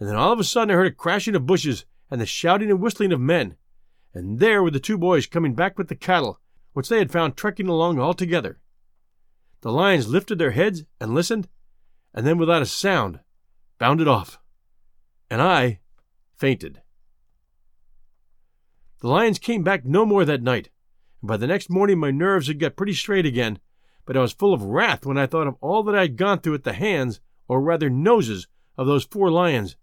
and 0.00 0.08
then 0.08 0.16
all 0.16 0.32
of 0.32 0.40
a 0.40 0.44
sudden 0.44 0.70
I 0.72 0.74
heard 0.74 0.86
a 0.86 0.90
crashing 0.90 1.36
of 1.36 1.46
bushes 1.46 1.84
and 2.10 2.20
the 2.20 2.26
shouting 2.26 2.70
and 2.70 2.80
whistling 2.80 3.12
of 3.12 3.20
men, 3.20 3.56
and 4.14 4.40
there 4.40 4.62
were 4.62 4.70
the 4.70 4.80
two 4.80 4.96
boys 4.96 5.26
coming 5.26 5.54
back 5.54 5.76
with 5.76 5.88
the 5.88 5.94
cattle, 5.94 6.40
which 6.72 6.88
they 6.88 6.98
had 6.98 7.12
found 7.12 7.36
trekking 7.36 7.68
along 7.68 8.00
all 8.00 8.14
together. 8.14 8.58
The 9.60 9.70
lions 9.70 10.08
lifted 10.08 10.38
their 10.38 10.52
heads 10.52 10.84
and 10.98 11.14
listened, 11.14 11.48
and 12.14 12.26
then 12.26 12.38
without 12.38 12.62
a 12.62 12.66
sound 12.66 13.20
bounded 13.78 14.08
off, 14.08 14.40
and 15.28 15.42
I 15.42 15.80
fainted. 16.34 16.80
The 19.00 19.08
lions 19.08 19.38
came 19.38 19.62
back 19.62 19.84
no 19.84 20.06
more 20.06 20.24
that 20.24 20.42
night, 20.42 20.70
and 21.20 21.28
by 21.28 21.36
the 21.36 21.46
next 21.46 21.68
morning 21.68 21.98
my 21.98 22.10
nerves 22.10 22.48
had 22.48 22.58
got 22.58 22.76
pretty 22.76 22.94
straight 22.94 23.26
again, 23.26 23.58
but 24.06 24.16
I 24.16 24.20
was 24.20 24.32
full 24.32 24.54
of 24.54 24.62
wrath 24.62 25.06
when 25.06 25.18
I 25.18 25.26
thought 25.26 25.46
of 25.46 25.56
all 25.60 25.82
that 25.84 25.94
I 25.94 26.02
had 26.02 26.16
gone 26.16 26.40
through 26.40 26.54
at 26.54 26.64
the 26.64 26.72
hands, 26.72 27.20
or 27.48 27.60
rather 27.60 27.90
noses, 27.90 28.46
of 28.76 28.86
those 28.86 29.04
four 29.04 29.30
lions 29.30 29.76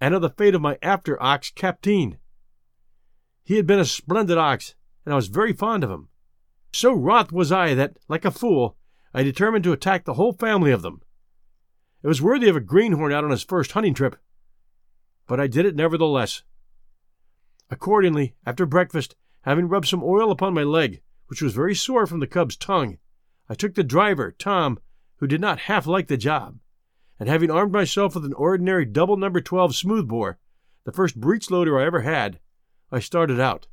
and 0.00 0.14
of 0.14 0.22
the 0.22 0.30
fate 0.30 0.54
of 0.54 0.62
my 0.62 0.78
after 0.80 1.22
ox, 1.22 1.50
Captain. 1.50 2.18
He 3.44 3.56
had 3.56 3.66
been 3.66 3.78
a 3.78 3.84
splendid 3.84 4.38
ox, 4.38 4.74
and 5.04 5.12
I 5.12 5.16
was 5.16 5.28
very 5.28 5.52
fond 5.52 5.84
of 5.84 5.90
him. 5.90 6.08
So 6.72 6.92
wroth 6.92 7.32
was 7.32 7.50
I 7.50 7.74
that, 7.74 7.98
like 8.08 8.24
a 8.24 8.30
fool, 8.30 8.76
I 9.12 9.22
determined 9.22 9.64
to 9.64 9.72
attack 9.72 10.04
the 10.04 10.14
whole 10.14 10.32
family 10.32 10.70
of 10.70 10.82
them. 10.82 11.02
It 12.02 12.06
was 12.06 12.22
worthy 12.22 12.48
of 12.48 12.56
a 12.56 12.60
greenhorn 12.60 13.12
out 13.12 13.24
on 13.24 13.30
his 13.30 13.42
first 13.42 13.72
hunting 13.72 13.94
trip, 13.94 14.16
but 15.26 15.40
I 15.40 15.46
did 15.46 15.66
it 15.66 15.74
nevertheless. 15.76 16.42
Accordingly, 17.70 18.34
after 18.46 18.64
breakfast, 18.64 19.16
having 19.42 19.68
rubbed 19.68 19.88
some 19.88 20.02
oil 20.02 20.30
upon 20.30 20.54
my 20.54 20.62
leg, 20.62 21.02
which 21.26 21.42
was 21.42 21.54
very 21.54 21.74
sore 21.74 22.06
from 22.06 22.20
the 22.20 22.26
cub's 22.26 22.56
tongue, 22.56 22.98
I 23.48 23.54
took 23.54 23.74
the 23.74 23.84
driver, 23.84 24.30
Tom, 24.30 24.78
who 25.16 25.26
did 25.26 25.40
not 25.40 25.60
half 25.60 25.86
like 25.86 26.08
the 26.08 26.16
job, 26.16 26.58
and 27.18 27.28
having 27.28 27.50
armed 27.50 27.72
myself 27.72 28.14
with 28.14 28.24
an 28.24 28.34
ordinary 28.34 28.84
double 28.84 29.16
number 29.16 29.40
12 29.40 29.74
smoothbore, 29.74 30.38
the 30.84 30.92
first 30.92 31.18
breech 31.18 31.50
loader 31.50 31.78
I 31.78 31.86
ever 31.86 32.02
had, 32.02 32.40
I 32.92 33.00
started 33.00 33.40
out. 33.40 33.66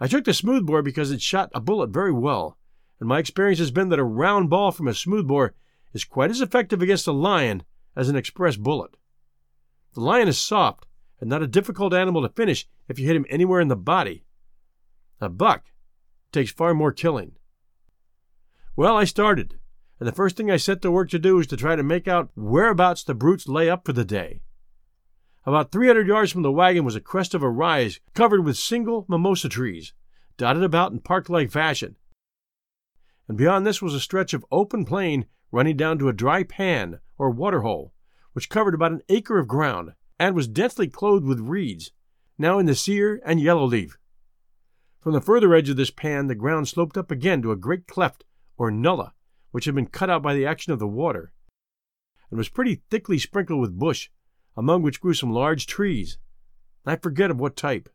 I 0.00 0.06
took 0.06 0.24
the 0.24 0.34
smoothbore 0.34 0.82
because 0.82 1.10
it 1.10 1.20
shot 1.20 1.50
a 1.54 1.60
bullet 1.60 1.90
very 1.90 2.12
well, 2.12 2.58
and 3.00 3.08
my 3.08 3.18
experience 3.18 3.58
has 3.58 3.70
been 3.70 3.88
that 3.90 3.98
a 3.98 4.04
round 4.04 4.50
ball 4.50 4.72
from 4.72 4.88
a 4.88 4.94
smoothbore 4.94 5.54
is 5.92 6.04
quite 6.04 6.30
as 6.30 6.40
effective 6.40 6.82
against 6.82 7.06
a 7.06 7.12
lion 7.12 7.62
as 7.94 8.08
an 8.08 8.16
express 8.16 8.56
bullet. 8.56 8.96
The 9.94 10.00
lion 10.00 10.28
is 10.28 10.38
soft 10.38 10.86
and 11.20 11.30
not 11.30 11.42
a 11.42 11.46
difficult 11.46 11.94
animal 11.94 12.22
to 12.22 12.28
finish 12.28 12.66
if 12.88 12.98
you 12.98 13.06
hit 13.06 13.16
him 13.16 13.26
anywhere 13.28 13.60
in 13.60 13.68
the 13.68 13.76
body. 13.76 14.24
A 15.20 15.28
buck 15.28 15.64
takes 16.32 16.50
far 16.50 16.74
more 16.74 16.92
killing. 16.92 17.32
Well, 18.76 18.96
I 18.96 19.04
started, 19.04 19.60
and 20.00 20.08
the 20.08 20.12
first 20.12 20.36
thing 20.36 20.50
I 20.50 20.56
set 20.56 20.82
to 20.82 20.90
work 20.90 21.08
to 21.10 21.18
do 21.20 21.36
was 21.36 21.46
to 21.46 21.56
try 21.56 21.76
to 21.76 21.82
make 21.84 22.08
out 22.08 22.30
whereabouts 22.34 23.04
the 23.04 23.14
brutes 23.14 23.46
lay 23.46 23.70
up 23.70 23.86
for 23.86 23.92
the 23.92 24.04
day. 24.04 24.42
About 25.46 25.70
300 25.70 26.08
yards 26.08 26.32
from 26.32 26.42
the 26.42 26.50
wagon 26.50 26.84
was 26.84 26.96
a 26.96 27.00
crest 27.00 27.34
of 27.34 27.42
a 27.44 27.48
rise 27.48 28.00
covered 28.14 28.44
with 28.44 28.56
single 28.56 29.06
mimosa 29.08 29.48
trees, 29.48 29.92
dotted 30.36 30.64
about 30.64 30.90
in 30.90 30.98
park 30.98 31.28
like 31.28 31.52
fashion. 31.52 31.94
And 33.28 33.38
beyond 33.38 33.64
this 33.64 33.80
was 33.80 33.94
a 33.94 34.00
stretch 34.00 34.34
of 34.34 34.44
open 34.50 34.84
plain 34.84 35.26
running 35.52 35.76
down 35.76 35.96
to 36.00 36.08
a 36.08 36.12
dry 36.12 36.42
pan 36.42 36.98
or 37.16 37.30
water 37.30 37.60
hole, 37.60 37.94
which 38.32 38.50
covered 38.50 38.74
about 38.74 38.90
an 38.90 39.02
acre 39.08 39.38
of 39.38 39.46
ground 39.46 39.92
and 40.18 40.34
was 40.34 40.48
densely 40.48 40.88
clothed 40.88 41.24
with 41.24 41.38
reeds, 41.38 41.92
now 42.38 42.58
in 42.58 42.66
the 42.66 42.74
sear 42.74 43.22
and 43.24 43.40
yellow 43.40 43.66
leaf. 43.66 43.96
From 44.98 45.12
the 45.12 45.20
further 45.20 45.54
edge 45.54 45.68
of 45.68 45.76
this 45.76 45.92
pan, 45.92 46.26
the 46.26 46.34
ground 46.34 46.66
sloped 46.66 46.98
up 46.98 47.12
again 47.12 47.40
to 47.42 47.52
a 47.52 47.56
great 47.56 47.86
cleft 47.86 48.24
or 48.56 48.70
nullah, 48.70 49.12
which 49.50 49.64
had 49.64 49.74
been 49.74 49.86
cut 49.86 50.10
out 50.10 50.22
by 50.22 50.34
the 50.34 50.46
action 50.46 50.72
of 50.72 50.78
the 50.78 50.86
water, 50.86 51.32
and 52.30 52.38
was 52.38 52.48
pretty 52.48 52.82
thickly 52.90 53.18
sprinkled 53.18 53.60
with 53.60 53.78
bush, 53.78 54.10
among 54.56 54.82
which 54.82 55.00
grew 55.00 55.14
some 55.14 55.32
large 55.32 55.66
trees. 55.66 56.18
I 56.86 56.96
forget 56.96 57.30
of 57.30 57.40
what 57.40 57.56
type. 57.56 57.88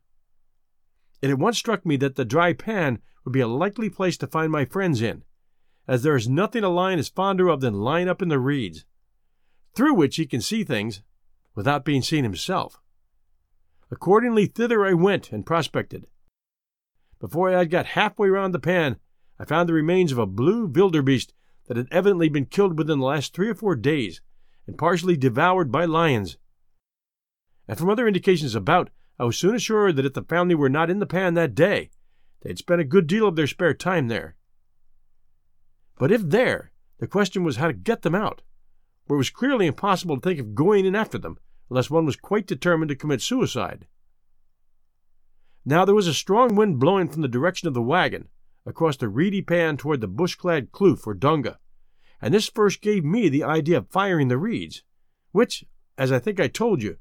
It 1.22 1.30
at 1.30 1.38
once 1.38 1.58
struck 1.58 1.84
me 1.84 1.96
that 1.96 2.16
the 2.16 2.24
dry 2.24 2.52
pan 2.52 3.00
would 3.24 3.32
be 3.32 3.40
a 3.40 3.48
likely 3.48 3.90
place 3.90 4.16
to 4.18 4.26
find 4.26 4.50
my 4.50 4.64
friends 4.64 5.02
in, 5.02 5.24
as 5.86 6.02
there 6.02 6.16
is 6.16 6.28
nothing 6.28 6.64
a 6.64 6.68
lion 6.68 6.98
is 6.98 7.08
fonder 7.08 7.48
of 7.48 7.60
than 7.60 7.74
lying 7.74 8.08
up 8.08 8.22
in 8.22 8.28
the 8.28 8.38
reeds, 8.38 8.84
through 9.74 9.94
which 9.94 10.16
he 10.16 10.26
can 10.26 10.40
see 10.40 10.64
things 10.64 11.02
without 11.54 11.84
being 11.84 12.02
seen 12.02 12.24
himself. 12.24 12.80
Accordingly, 13.90 14.46
thither 14.46 14.86
I 14.86 14.94
went 14.94 15.32
and 15.32 15.44
prospected. 15.44 16.06
Before 17.18 17.50
I 17.50 17.58
had 17.58 17.70
got 17.70 17.86
halfway 17.86 18.28
round 18.28 18.54
the 18.54 18.58
pan, 18.58 18.96
I 19.40 19.46
found 19.46 19.70
the 19.70 19.72
remains 19.72 20.12
of 20.12 20.18
a 20.18 20.26
blue 20.26 20.66
wildebeest 20.66 21.32
that 21.66 21.78
had 21.78 21.88
evidently 21.90 22.28
been 22.28 22.44
killed 22.44 22.76
within 22.76 22.98
the 22.98 23.06
last 23.06 23.32
three 23.32 23.48
or 23.48 23.54
four 23.54 23.74
days 23.74 24.20
and 24.66 24.76
partially 24.76 25.16
devoured 25.16 25.72
by 25.72 25.86
lions. 25.86 26.36
And 27.66 27.78
from 27.78 27.88
other 27.88 28.06
indications 28.06 28.54
about, 28.54 28.90
I 29.18 29.24
was 29.24 29.38
soon 29.38 29.54
assured 29.54 29.96
that 29.96 30.04
if 30.04 30.12
the 30.12 30.24
family 30.24 30.54
were 30.54 30.68
not 30.68 30.90
in 30.90 30.98
the 30.98 31.06
pan 31.06 31.32
that 31.34 31.54
day, 31.54 31.88
they 32.42 32.50
had 32.50 32.58
spent 32.58 32.82
a 32.82 32.84
good 32.84 33.06
deal 33.06 33.26
of 33.26 33.34
their 33.34 33.46
spare 33.46 33.72
time 33.72 34.08
there. 34.08 34.36
But 35.98 36.12
if 36.12 36.20
there, 36.20 36.70
the 36.98 37.06
question 37.06 37.42
was 37.42 37.56
how 37.56 37.68
to 37.68 37.72
get 37.72 38.02
them 38.02 38.14
out, 38.14 38.42
for 39.06 39.14
it 39.14 39.18
was 39.18 39.30
clearly 39.30 39.66
impossible 39.66 40.16
to 40.16 40.20
think 40.20 40.38
of 40.38 40.54
going 40.54 40.84
in 40.84 40.94
after 40.94 41.16
them 41.16 41.38
unless 41.70 41.88
one 41.88 42.04
was 42.04 42.16
quite 42.16 42.46
determined 42.46 42.90
to 42.90 42.96
commit 42.96 43.22
suicide. 43.22 43.86
Now 45.64 45.86
there 45.86 45.94
was 45.94 46.08
a 46.08 46.14
strong 46.14 46.56
wind 46.56 46.78
blowing 46.78 47.08
from 47.08 47.22
the 47.22 47.28
direction 47.28 47.68
of 47.68 47.74
the 47.74 47.80
wagon, 47.80 48.28
across 48.66 48.96
the 48.96 49.08
reedy 49.08 49.42
pan 49.42 49.76
toward 49.76 50.00
the 50.00 50.08
bush 50.08 50.34
clad 50.34 50.70
kloof 50.72 51.06
or 51.06 51.14
donga, 51.14 51.58
and 52.20 52.34
this 52.34 52.48
first 52.48 52.80
gave 52.80 53.04
me 53.04 53.28
the 53.28 53.44
idea 53.44 53.78
of 53.78 53.88
firing 53.88 54.28
the 54.28 54.38
reeds, 54.38 54.82
which, 55.32 55.64
as 55.96 56.12
I 56.12 56.18
think 56.18 56.38
I 56.38 56.48
told 56.48 56.82
you, 56.82 56.98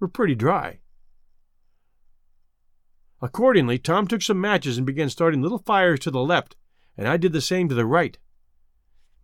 were 0.00 0.08
pretty 0.08 0.34
dry. 0.34 0.80
Accordingly, 3.20 3.78
Tom 3.78 4.06
took 4.06 4.22
some 4.22 4.40
matches 4.40 4.78
and 4.78 4.86
began 4.86 5.10
starting 5.10 5.42
little 5.42 5.58
fires 5.58 6.00
to 6.00 6.10
the 6.10 6.22
left, 6.22 6.56
and 6.96 7.08
I 7.08 7.16
did 7.16 7.32
the 7.32 7.40
same 7.40 7.68
to 7.68 7.74
the 7.74 7.86
right. 7.86 8.16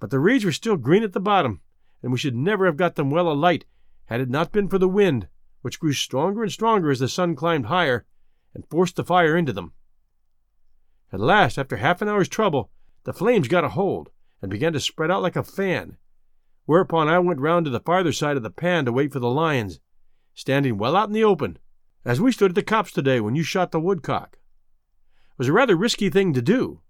But 0.01 0.11
the 0.11 0.19
reeds 0.19 0.45
were 0.45 0.53
still 0.53 0.77
green 0.77 1.05
at 1.05 1.13
the 1.13 1.21
bottom, 1.21 1.61
and 2.03 2.11
we 2.11 2.19
should 2.19 2.35
never 2.35 2.67
have 2.67 2.77
got 2.77 2.97
them 2.97 3.11
well 3.11 3.31
alight 3.31 3.65
had 4.07 4.21
it 4.21 4.29
not 4.29 4.53
been 4.53 4.69
for 4.69 4.79
the 4.79 4.89
wind, 4.89 5.29
which 5.63 5.81
grew 5.81 5.93
stronger 5.93 6.43
and 6.43 6.53
stronger 6.53 6.91
as 6.91 6.99
the 6.99 7.09
sun 7.09 7.35
climbed 7.35 7.67
higher 7.67 8.05
and 8.53 8.69
forced 8.69 8.97
the 8.97 9.05
fire 9.05 9.37
into 9.37 9.53
them. 9.53 9.73
At 11.15 11.21
last, 11.21 11.59
after 11.59 11.77
half 11.77 12.03
an 12.03 12.09
hour's 12.09 12.29
trouble, 12.29 12.73
the 13.05 13.13
flames 13.13 13.47
got 13.47 13.63
a 13.63 13.69
hold 13.69 14.11
and 14.43 14.51
began 14.51 14.73
to 14.73 14.81
spread 14.81 15.13
out 15.13 15.23
like 15.23 15.37
a 15.37 15.45
fan, 15.45 15.97
whereupon 16.65 17.07
I 17.07 17.21
went 17.21 17.39
round 17.39 17.67
to 17.67 17.71
the 17.71 17.79
farther 17.79 18.11
side 18.11 18.37
of 18.37 18.43
the 18.43 18.51
pan 18.51 18.85
to 18.87 18.91
wait 18.91 19.13
for 19.13 19.21
the 19.21 19.31
lions, 19.31 19.79
standing 20.35 20.77
well 20.77 20.97
out 20.97 21.07
in 21.07 21.13
the 21.13 21.23
open, 21.23 21.61
as 22.05 22.21
we 22.21 22.33
stood 22.33 22.51
at 22.51 22.55
the 22.57 22.65
copse 22.65 22.91
today 22.91 23.21
when 23.21 23.37
you 23.37 23.45
shot 23.45 23.71
the 23.71 23.79
woodcock. 23.79 24.39
It 25.13 25.39
was 25.39 25.47
a 25.47 25.53
rather 25.53 25.77
risky 25.77 26.11
thing 26.11 26.33
to 26.33 26.43
do, 26.43 26.81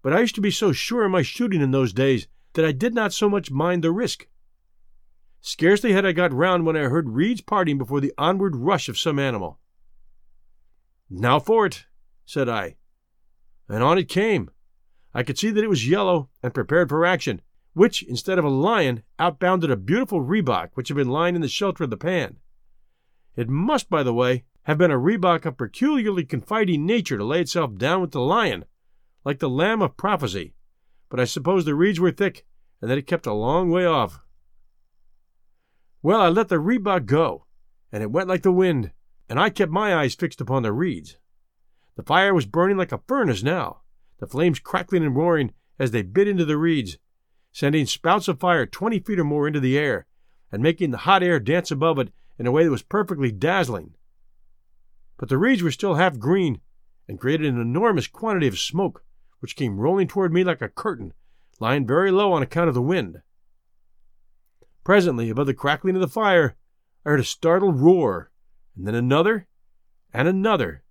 but 0.00 0.14
I 0.14 0.20
used 0.20 0.36
to 0.36 0.40
be 0.40 0.50
so 0.50 0.72
sure 0.72 1.04
of 1.04 1.10
my 1.10 1.20
shooting 1.20 1.60
in 1.60 1.72
those 1.72 1.92
days 1.92 2.28
that 2.54 2.64
I 2.64 2.72
did 2.72 2.94
not 2.94 3.12
so 3.12 3.28
much 3.28 3.50
mind 3.50 3.84
the 3.84 3.92
risk. 3.92 4.28
Scarcely 5.42 5.92
had 5.92 6.06
I 6.06 6.12
got 6.12 6.32
round 6.32 6.64
when 6.64 6.78
I 6.78 6.84
heard 6.84 7.10
reeds 7.10 7.42
parting 7.42 7.76
before 7.76 8.00
the 8.00 8.14
onward 8.16 8.56
rush 8.56 8.88
of 8.88 8.96
some 8.96 9.18
animal. 9.18 9.60
Now 11.10 11.38
for 11.38 11.66
it, 11.66 11.84
said 12.24 12.48
I. 12.48 12.76
And 13.72 13.82
on 13.82 13.96
it 13.96 14.06
came. 14.06 14.50
I 15.14 15.22
could 15.22 15.38
see 15.38 15.50
that 15.50 15.64
it 15.64 15.70
was 15.70 15.88
yellow 15.88 16.28
and 16.42 16.52
prepared 16.52 16.90
for 16.90 17.06
action, 17.06 17.40
which, 17.72 18.02
instead 18.02 18.38
of 18.38 18.44
a 18.44 18.50
lion, 18.50 19.02
outbounded 19.18 19.70
a 19.70 19.76
beautiful 19.76 20.20
reebok 20.20 20.72
which 20.74 20.88
had 20.88 20.96
been 20.98 21.08
lying 21.08 21.34
in 21.34 21.40
the 21.40 21.48
shelter 21.48 21.84
of 21.84 21.88
the 21.88 21.96
pan. 21.96 22.36
It 23.34 23.48
must, 23.48 23.88
by 23.88 24.02
the 24.02 24.12
way, 24.12 24.44
have 24.64 24.76
been 24.76 24.90
a 24.90 24.98
reebok 24.98 25.46
of 25.46 25.56
peculiarly 25.56 26.22
confiding 26.22 26.84
nature 26.84 27.16
to 27.16 27.24
lay 27.24 27.40
itself 27.40 27.78
down 27.78 28.02
with 28.02 28.10
the 28.10 28.20
lion, 28.20 28.66
like 29.24 29.38
the 29.38 29.48
lamb 29.48 29.80
of 29.80 29.96
prophecy, 29.96 30.52
but 31.08 31.18
I 31.18 31.24
suppose 31.24 31.64
the 31.64 31.74
reeds 31.74 31.98
were 31.98 32.12
thick 32.12 32.44
and 32.82 32.90
that 32.90 32.98
it 32.98 33.06
kept 33.06 33.26
a 33.26 33.32
long 33.32 33.70
way 33.70 33.86
off. 33.86 34.20
Well, 36.02 36.20
I 36.20 36.28
let 36.28 36.50
the 36.50 36.56
reebok 36.56 37.06
go, 37.06 37.46
and 37.90 38.02
it 38.02 38.10
went 38.10 38.28
like 38.28 38.42
the 38.42 38.52
wind, 38.52 38.92
and 39.30 39.40
I 39.40 39.48
kept 39.48 39.72
my 39.72 39.96
eyes 39.96 40.14
fixed 40.14 40.42
upon 40.42 40.62
the 40.62 40.74
reeds. 40.74 41.16
The 41.96 42.02
fire 42.02 42.32
was 42.32 42.46
burning 42.46 42.76
like 42.76 42.92
a 42.92 43.02
furnace 43.06 43.42
now, 43.42 43.82
the 44.18 44.26
flames 44.26 44.58
crackling 44.58 45.04
and 45.04 45.14
roaring 45.14 45.52
as 45.78 45.90
they 45.90 46.02
bit 46.02 46.28
into 46.28 46.44
the 46.44 46.56
reeds, 46.56 46.98
sending 47.52 47.86
spouts 47.86 48.28
of 48.28 48.40
fire 48.40 48.66
twenty 48.66 48.98
feet 48.98 49.18
or 49.18 49.24
more 49.24 49.46
into 49.46 49.60
the 49.60 49.78
air, 49.78 50.06
and 50.50 50.62
making 50.62 50.90
the 50.90 50.98
hot 50.98 51.22
air 51.22 51.38
dance 51.38 51.70
above 51.70 51.98
it 51.98 52.12
in 52.38 52.46
a 52.46 52.52
way 52.52 52.64
that 52.64 52.70
was 52.70 52.82
perfectly 52.82 53.30
dazzling. 53.30 53.94
But 55.18 55.28
the 55.28 55.38
reeds 55.38 55.62
were 55.62 55.70
still 55.70 55.94
half 55.94 56.18
green, 56.18 56.60
and 57.08 57.20
created 57.20 57.52
an 57.52 57.60
enormous 57.60 58.06
quantity 58.06 58.46
of 58.46 58.58
smoke, 58.58 59.04
which 59.40 59.56
came 59.56 59.78
rolling 59.78 60.08
toward 60.08 60.32
me 60.32 60.44
like 60.44 60.62
a 60.62 60.68
curtain, 60.68 61.12
lying 61.60 61.86
very 61.86 62.10
low 62.10 62.32
on 62.32 62.42
account 62.42 62.68
of 62.68 62.74
the 62.74 62.80
wind. 62.82 63.20
Presently, 64.84 65.30
above 65.30 65.46
the 65.46 65.54
crackling 65.54 65.94
of 65.94 66.00
the 66.00 66.08
fire, 66.08 66.56
I 67.04 67.10
heard 67.10 67.20
a 67.20 67.24
startled 67.24 67.80
roar, 67.80 68.30
and 68.76 68.86
then 68.86 68.94
another, 68.94 69.46
and 70.12 70.26
another. 70.26 70.84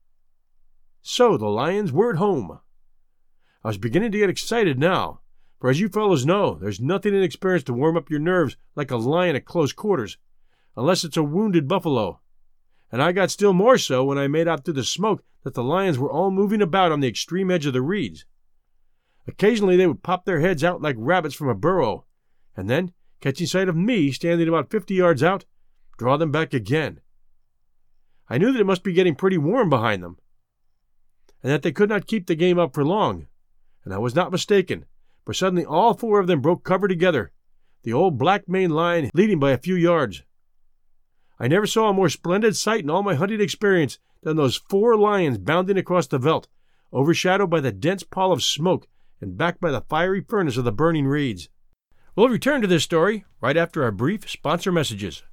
So 1.02 1.38
the 1.38 1.48
lions 1.48 1.92
were 1.92 2.12
at 2.12 2.18
home. 2.18 2.60
I 3.64 3.68
was 3.68 3.78
beginning 3.78 4.12
to 4.12 4.18
get 4.18 4.30
excited 4.30 4.80
now, 4.80 5.22
for 5.60 5.70
as 5.70 5.80
you 5.80 5.90
fellows 5.90 6.26
know, 6.26 6.56
there's 6.56 6.80
nothing 6.80 7.16
in 7.16 7.24
experience 7.24 7.64
to 7.66 7.74
warm 7.74 7.98
up 7.98 8.10
your 8.10 8.20
nerves 8.20 8.58
like 8.76 8.92
a 8.92 8.98
lion 8.98 9.36
at 9.36 9.46
close 9.46 9.74
quarters, 9.74 10.18
unless 10.76 11.04
it's 11.04 11.18
a 11.18 11.24
wounded 11.24 11.68
buffalo. 11.68 12.20
And 12.92 13.02
I 13.02 13.12
got 13.12 13.32
still 13.32 13.54
more 13.54 13.78
so 13.78 14.04
when 14.04 14.18
I 14.18 14.28
made 14.28 14.48
out 14.48 14.66
through 14.66 14.76
the 14.76 14.84
smoke 14.84 15.24
that 15.44 15.54
the 15.54 15.64
lions 15.64 15.98
were 15.98 16.12
all 16.12 16.32
moving 16.32 16.62
about 16.62 16.92
on 16.92 17.00
the 17.00 17.08
extreme 17.08 17.50
edge 17.50 17.66
of 17.66 17.74
the 17.74 17.82
reeds. 17.82 18.26
Occasionally 19.28 19.78
they 19.78 19.88
would 19.88 20.04
pop 20.04 20.26
their 20.26 20.40
heads 20.40 20.64
out 20.64 20.82
like 20.82 20.96
rabbits 20.98 21.36
from 21.36 21.48
a 21.48 21.56
burrow, 21.56 22.06
and 22.56 22.70
then, 22.70 22.92
catching 23.22 23.48
sight 23.48 23.70
of 23.70 23.76
me 23.76 24.12
standing 24.12 24.48
about 24.48 24.72
fifty 24.72 24.96
yards 24.96 25.24
out, 25.24 25.46
draw 25.98 26.18
them 26.18 26.32
back 26.32 26.54
again. 26.54 27.02
I 28.28 28.38
knew 28.38 28.52
that 28.52 28.60
it 28.60 28.66
must 28.66 28.84
be 28.84 28.94
getting 28.94 29.16
pretty 29.16 29.38
warm 29.38 29.70
behind 29.70 30.02
them, 30.04 30.18
and 31.43 31.51
that 31.51 31.62
they 31.62 31.71
could 31.71 31.89
not 31.89 32.08
keep 32.08 32.27
the 32.27 32.36
game 32.36 32.60
up 32.60 32.73
for 32.73 32.84
long. 32.84 33.27
And 33.84 33.93
I 33.93 33.97
was 33.97 34.15
not 34.15 34.32
mistaken, 34.32 34.86
for 35.25 35.34
suddenly 35.34 35.65
all 35.65 35.93
four 35.93 36.19
of 36.19 36.27
them 36.27 36.41
broke 36.41 36.63
cover 36.63 36.88
together, 36.88 37.32
the 37.84 37.93
old 37.93 38.17
black 38.17 38.47
maned 38.47 38.73
lion 38.73 39.10
leading 39.13 39.39
by 39.39 39.51
a 39.51 39.58
few 39.58 39.75
yards. 39.75 40.23
I 41.39 41.47
never 41.47 41.65
saw 41.65 41.89
a 41.89 41.93
more 41.93 42.10
splendid 42.10 42.56
sight 42.56 42.84
in 42.84 42.89
all 42.89 43.01
my 43.01 43.15
hunting 43.15 43.41
experience 43.41 43.97
than 44.21 44.38
those 44.38 44.58
four 44.69 44.95
lions 44.95 45.39
bounding 45.39 45.77
across 45.77 46.06
the 46.06 46.19
veldt, 46.19 46.47
overshadowed 46.93 47.49
by 47.49 47.60
the 47.60 47.71
dense 47.71 48.04
pall 48.04 48.32
of 48.32 48.43
smoke 48.43 48.88
and 49.19 49.38
backed 49.38 49.60
by 49.60 49.71
the 49.71 49.82
fiery 49.82 50.21
furnace 50.21 50.58
of 50.58 50.65
the 50.65 50.71
burning 50.71 51.08
reeds. 51.08 51.49
We'll 52.15 52.30
return 52.30 52.62
to 52.62 52.67
this 52.67 52.84
story 52.84 53.25
right 53.39 53.58
after 53.58 53.84
our 53.84 53.91
brief 53.91 54.30
sponsor 54.30 54.71
messages. 54.71 55.23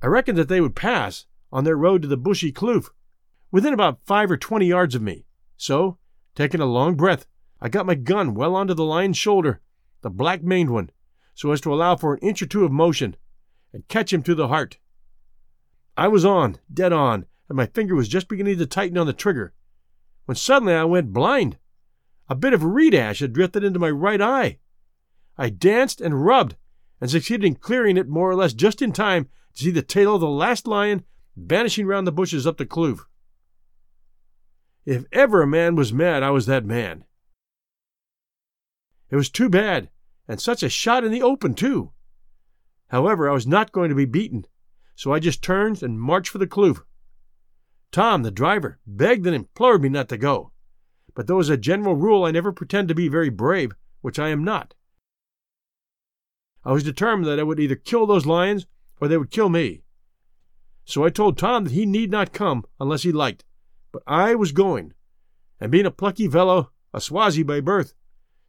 I 0.00 0.06
reckoned 0.06 0.38
that 0.38 0.48
they 0.48 0.60
would 0.60 0.76
pass 0.76 1.26
on 1.52 1.64
their 1.64 1.76
road 1.76 2.02
to 2.02 2.08
the 2.08 2.16
bushy 2.16 2.52
kloof 2.52 2.88
within 3.52 3.72
about 3.72 4.00
five 4.04 4.30
or 4.30 4.36
twenty 4.36 4.66
yards 4.66 4.96
of 4.96 5.02
me. 5.02 5.26
So, 5.56 5.98
taking 6.34 6.60
a 6.60 6.66
long 6.66 6.96
breath, 6.96 7.26
I 7.60 7.68
got 7.68 7.86
my 7.86 7.94
gun 7.94 8.34
well 8.34 8.56
onto 8.56 8.74
the 8.74 8.82
lion's 8.82 9.16
shoulder, 9.16 9.60
the 10.00 10.10
black 10.10 10.42
maned 10.42 10.70
one, 10.70 10.90
so 11.34 11.52
as 11.52 11.60
to 11.60 11.72
allow 11.72 11.94
for 11.94 12.14
an 12.14 12.20
inch 12.20 12.42
or 12.42 12.46
two 12.46 12.64
of 12.64 12.72
motion, 12.72 13.14
and 13.72 13.86
catch 13.86 14.12
him 14.12 14.24
to 14.24 14.34
the 14.34 14.48
heart. 14.48 14.78
I 15.96 16.08
was 16.08 16.24
on, 16.24 16.56
dead 16.72 16.92
on, 16.92 17.26
and 17.48 17.56
my 17.56 17.66
finger 17.66 17.94
was 17.94 18.08
just 18.08 18.26
beginning 18.26 18.58
to 18.58 18.66
tighten 18.66 18.98
on 18.98 19.06
the 19.06 19.12
trigger, 19.12 19.52
when 20.24 20.34
suddenly 20.34 20.74
I 20.74 20.84
went 20.84 21.12
blind. 21.12 21.58
A 22.28 22.34
bit 22.34 22.54
of 22.54 22.64
reed 22.64 22.94
ash 22.94 23.20
had 23.20 23.32
drifted 23.32 23.62
into 23.62 23.78
my 23.78 23.90
right 23.90 24.20
eye. 24.20 24.58
I 25.36 25.50
danced 25.50 26.00
and 26.00 26.24
rubbed, 26.24 26.56
and 27.00 27.10
succeeded 27.10 27.44
in 27.44 27.56
clearing 27.56 27.96
it 27.96 28.08
more 28.08 28.30
or 28.30 28.34
less 28.34 28.54
just 28.54 28.80
in 28.80 28.92
time 28.92 29.28
to 29.54 29.64
see 29.64 29.70
the 29.70 29.82
tail 29.82 30.14
of 30.14 30.20
the 30.20 30.28
last 30.28 30.66
lion 30.66 31.04
vanishing 31.36 31.86
round 31.86 32.06
the 32.06 32.12
bushes 32.12 32.46
up 32.46 32.56
the 32.56 32.66
kloof. 32.66 33.00
If 34.84 35.04
ever 35.12 35.42
a 35.42 35.46
man 35.46 35.76
was 35.76 35.92
mad, 35.92 36.22
I 36.22 36.30
was 36.30 36.46
that 36.46 36.64
man. 36.64 37.04
It 39.10 39.16
was 39.16 39.30
too 39.30 39.48
bad, 39.48 39.90
and 40.26 40.40
such 40.40 40.62
a 40.62 40.68
shot 40.68 41.04
in 41.04 41.12
the 41.12 41.22
open, 41.22 41.54
too. 41.54 41.92
However, 42.88 43.28
I 43.28 43.32
was 43.32 43.46
not 43.46 43.72
going 43.72 43.90
to 43.90 43.94
be 43.94 44.04
beaten, 44.04 44.46
so 44.94 45.12
I 45.12 45.18
just 45.18 45.42
turned 45.42 45.82
and 45.82 46.00
marched 46.00 46.30
for 46.30 46.38
the 46.38 46.46
kloof. 46.46 46.82
Tom, 47.90 48.22
the 48.22 48.30
driver, 48.30 48.80
begged 48.86 49.26
and 49.26 49.36
implored 49.36 49.82
me 49.82 49.88
not 49.88 50.08
to 50.08 50.16
go, 50.16 50.52
but 51.14 51.26
though 51.26 51.40
as 51.40 51.48
a 51.48 51.56
general 51.56 51.94
rule 51.94 52.24
I 52.24 52.30
never 52.30 52.52
pretend 52.52 52.88
to 52.88 52.94
be 52.94 53.08
very 53.08 53.28
brave, 53.28 53.72
which 54.00 54.18
I 54.18 54.30
am 54.30 54.42
not, 54.42 54.74
I 56.64 56.72
was 56.72 56.84
determined 56.84 57.26
that 57.26 57.40
I 57.40 57.42
would 57.42 57.58
either 57.58 57.74
kill 57.74 58.06
those 58.06 58.26
lions 58.26 58.66
or 59.00 59.08
they 59.08 59.18
would 59.18 59.30
kill 59.30 59.48
me. 59.48 59.82
So 60.84 61.04
I 61.04 61.10
told 61.10 61.36
Tom 61.36 61.64
that 61.64 61.72
he 61.72 61.86
need 61.86 62.10
not 62.10 62.32
come 62.32 62.64
unless 62.78 63.02
he 63.02 63.12
liked, 63.12 63.44
but 63.92 64.02
I 64.06 64.34
was 64.34 64.52
going. 64.52 64.94
And 65.60 65.70
being 65.70 65.86
a 65.86 65.90
plucky 65.90 66.26
fellow, 66.26 66.72
a 66.92 67.00
Swazi 67.00 67.42
by 67.42 67.60
birth, 67.60 67.94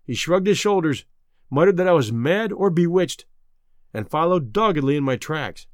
he 0.03 0.15
shrugged 0.15 0.47
his 0.47 0.57
shoulders, 0.57 1.05
muttered 1.49 1.77
that 1.77 1.87
I 1.87 1.93
was 1.93 2.11
mad 2.11 2.51
or 2.51 2.69
bewitched, 2.69 3.25
and 3.93 4.09
followed 4.09 4.51
doggedly 4.51 4.95
in 4.95 5.03
my 5.03 5.17
tracks. 5.17 5.67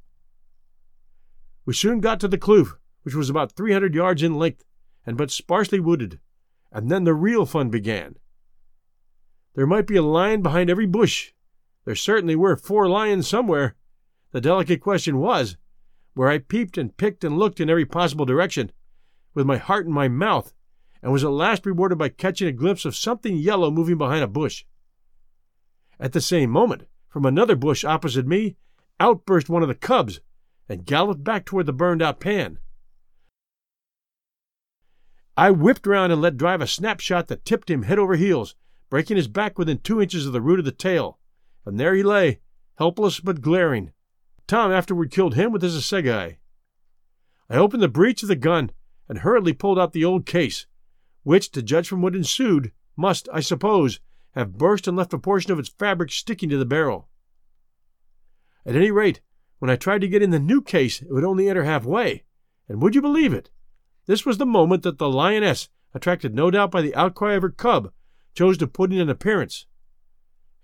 We 1.64 1.72
soon 1.72 2.00
got 2.00 2.20
to 2.20 2.28
the 2.28 2.38
kloof, 2.38 2.76
which 3.02 3.14
was 3.14 3.30
about 3.30 3.52
three 3.52 3.72
hundred 3.72 3.94
yards 3.94 4.22
in 4.22 4.34
length 4.34 4.64
and 5.06 5.16
but 5.16 5.30
sparsely 5.30 5.80
wooded, 5.80 6.20
and 6.70 6.90
then 6.90 7.04
the 7.04 7.14
real 7.14 7.46
fun 7.46 7.70
began. 7.70 8.16
There 9.54 9.66
might 9.66 9.86
be 9.86 9.96
a 9.96 10.02
lion 10.02 10.42
behind 10.42 10.70
every 10.70 10.86
bush. 10.86 11.32
There 11.84 11.94
certainly 11.94 12.36
were 12.36 12.56
four 12.56 12.88
lions 12.88 13.26
somewhere, 13.26 13.74
the 14.32 14.40
delicate 14.40 14.80
question 14.80 15.18
was, 15.18 15.56
where 16.14 16.28
I 16.28 16.38
peeped 16.38 16.78
and 16.78 16.96
picked 16.96 17.24
and 17.24 17.38
looked 17.38 17.60
in 17.60 17.70
every 17.70 17.86
possible 17.86 18.24
direction, 18.24 18.70
with 19.34 19.46
my 19.46 19.56
heart 19.56 19.86
in 19.86 19.92
my 19.92 20.08
mouth, 20.08 20.52
and 21.02 21.12
was 21.12 21.24
at 21.24 21.30
last 21.30 21.64
rewarded 21.64 21.98
by 21.98 22.08
catching 22.08 22.48
a 22.48 22.52
glimpse 22.52 22.84
of 22.84 22.96
something 22.96 23.36
yellow 23.36 23.70
moving 23.70 23.98
behind 23.98 24.22
a 24.22 24.28
bush. 24.28 24.64
At 25.98 26.12
the 26.12 26.20
same 26.20 26.50
moment, 26.50 26.84
from 27.08 27.24
another 27.24 27.56
bush 27.56 27.84
opposite 27.84 28.26
me, 28.26 28.56
out 28.98 29.24
burst 29.24 29.48
one 29.48 29.62
of 29.62 29.68
the 29.68 29.74
cubs 29.74 30.20
and 30.68 30.84
galloped 30.84 31.24
back 31.24 31.44
toward 31.44 31.66
the 31.66 31.72
burned 31.72 32.02
out 32.02 32.20
pan. 32.20 32.58
I 35.36 35.50
whipped 35.50 35.86
round 35.86 36.12
and 36.12 36.20
let 36.20 36.36
drive 36.36 36.60
a 36.60 36.66
snapshot 36.66 37.28
that 37.28 37.44
tipped 37.44 37.70
him 37.70 37.82
head 37.82 37.98
over 37.98 38.16
heels, 38.16 38.54
breaking 38.90 39.16
his 39.16 39.28
back 39.28 39.58
within 39.58 39.78
two 39.78 40.00
inches 40.00 40.26
of 40.26 40.32
the 40.32 40.40
root 40.40 40.58
of 40.58 40.64
the 40.64 40.72
tail, 40.72 41.18
and 41.64 41.78
there 41.78 41.94
he 41.94 42.02
lay, 42.02 42.40
helpless 42.76 43.20
but 43.20 43.40
glaring, 43.40 43.92
Tom 44.46 44.72
afterward 44.72 45.10
killed 45.10 45.34
him 45.34 45.52
with 45.52 45.62
his 45.62 45.76
assegai. 45.76 46.32
I 47.48 47.56
opened 47.56 47.82
the 47.82 47.88
breech 47.88 48.22
of 48.22 48.28
the 48.28 48.36
gun 48.36 48.70
and 49.10 49.18
hurriedly 49.18 49.52
pulled 49.52 49.76
out 49.76 49.92
the 49.92 50.04
old 50.04 50.24
case, 50.24 50.66
which, 51.24 51.50
to 51.50 51.60
judge 51.60 51.88
from 51.88 52.00
what 52.00 52.14
ensued, 52.14 52.70
must, 52.96 53.28
I 53.32 53.40
suppose, 53.40 53.98
have 54.36 54.56
burst 54.56 54.86
and 54.86 54.96
left 54.96 55.12
a 55.12 55.18
portion 55.18 55.50
of 55.50 55.58
its 55.58 55.68
fabric 55.68 56.12
sticking 56.12 56.48
to 56.50 56.56
the 56.56 56.64
barrel. 56.64 57.08
At 58.64 58.76
any 58.76 58.92
rate, 58.92 59.20
when 59.58 59.68
I 59.68 59.74
tried 59.74 60.02
to 60.02 60.08
get 60.08 60.22
in 60.22 60.30
the 60.30 60.38
new 60.38 60.62
case, 60.62 61.02
it 61.02 61.10
would 61.10 61.24
only 61.24 61.48
enter 61.48 61.64
halfway. 61.64 62.22
And 62.68 62.80
would 62.80 62.94
you 62.94 63.02
believe 63.02 63.34
it? 63.34 63.50
This 64.06 64.24
was 64.24 64.38
the 64.38 64.46
moment 64.46 64.84
that 64.84 64.98
the 64.98 65.10
lioness, 65.10 65.68
attracted 65.92 66.32
no 66.32 66.52
doubt 66.52 66.70
by 66.70 66.80
the 66.80 66.94
outcry 66.94 67.34
of 67.34 67.42
her 67.42 67.50
cub, 67.50 67.90
chose 68.32 68.56
to 68.58 68.68
put 68.68 68.92
in 68.92 69.00
an 69.00 69.10
appearance. 69.10 69.66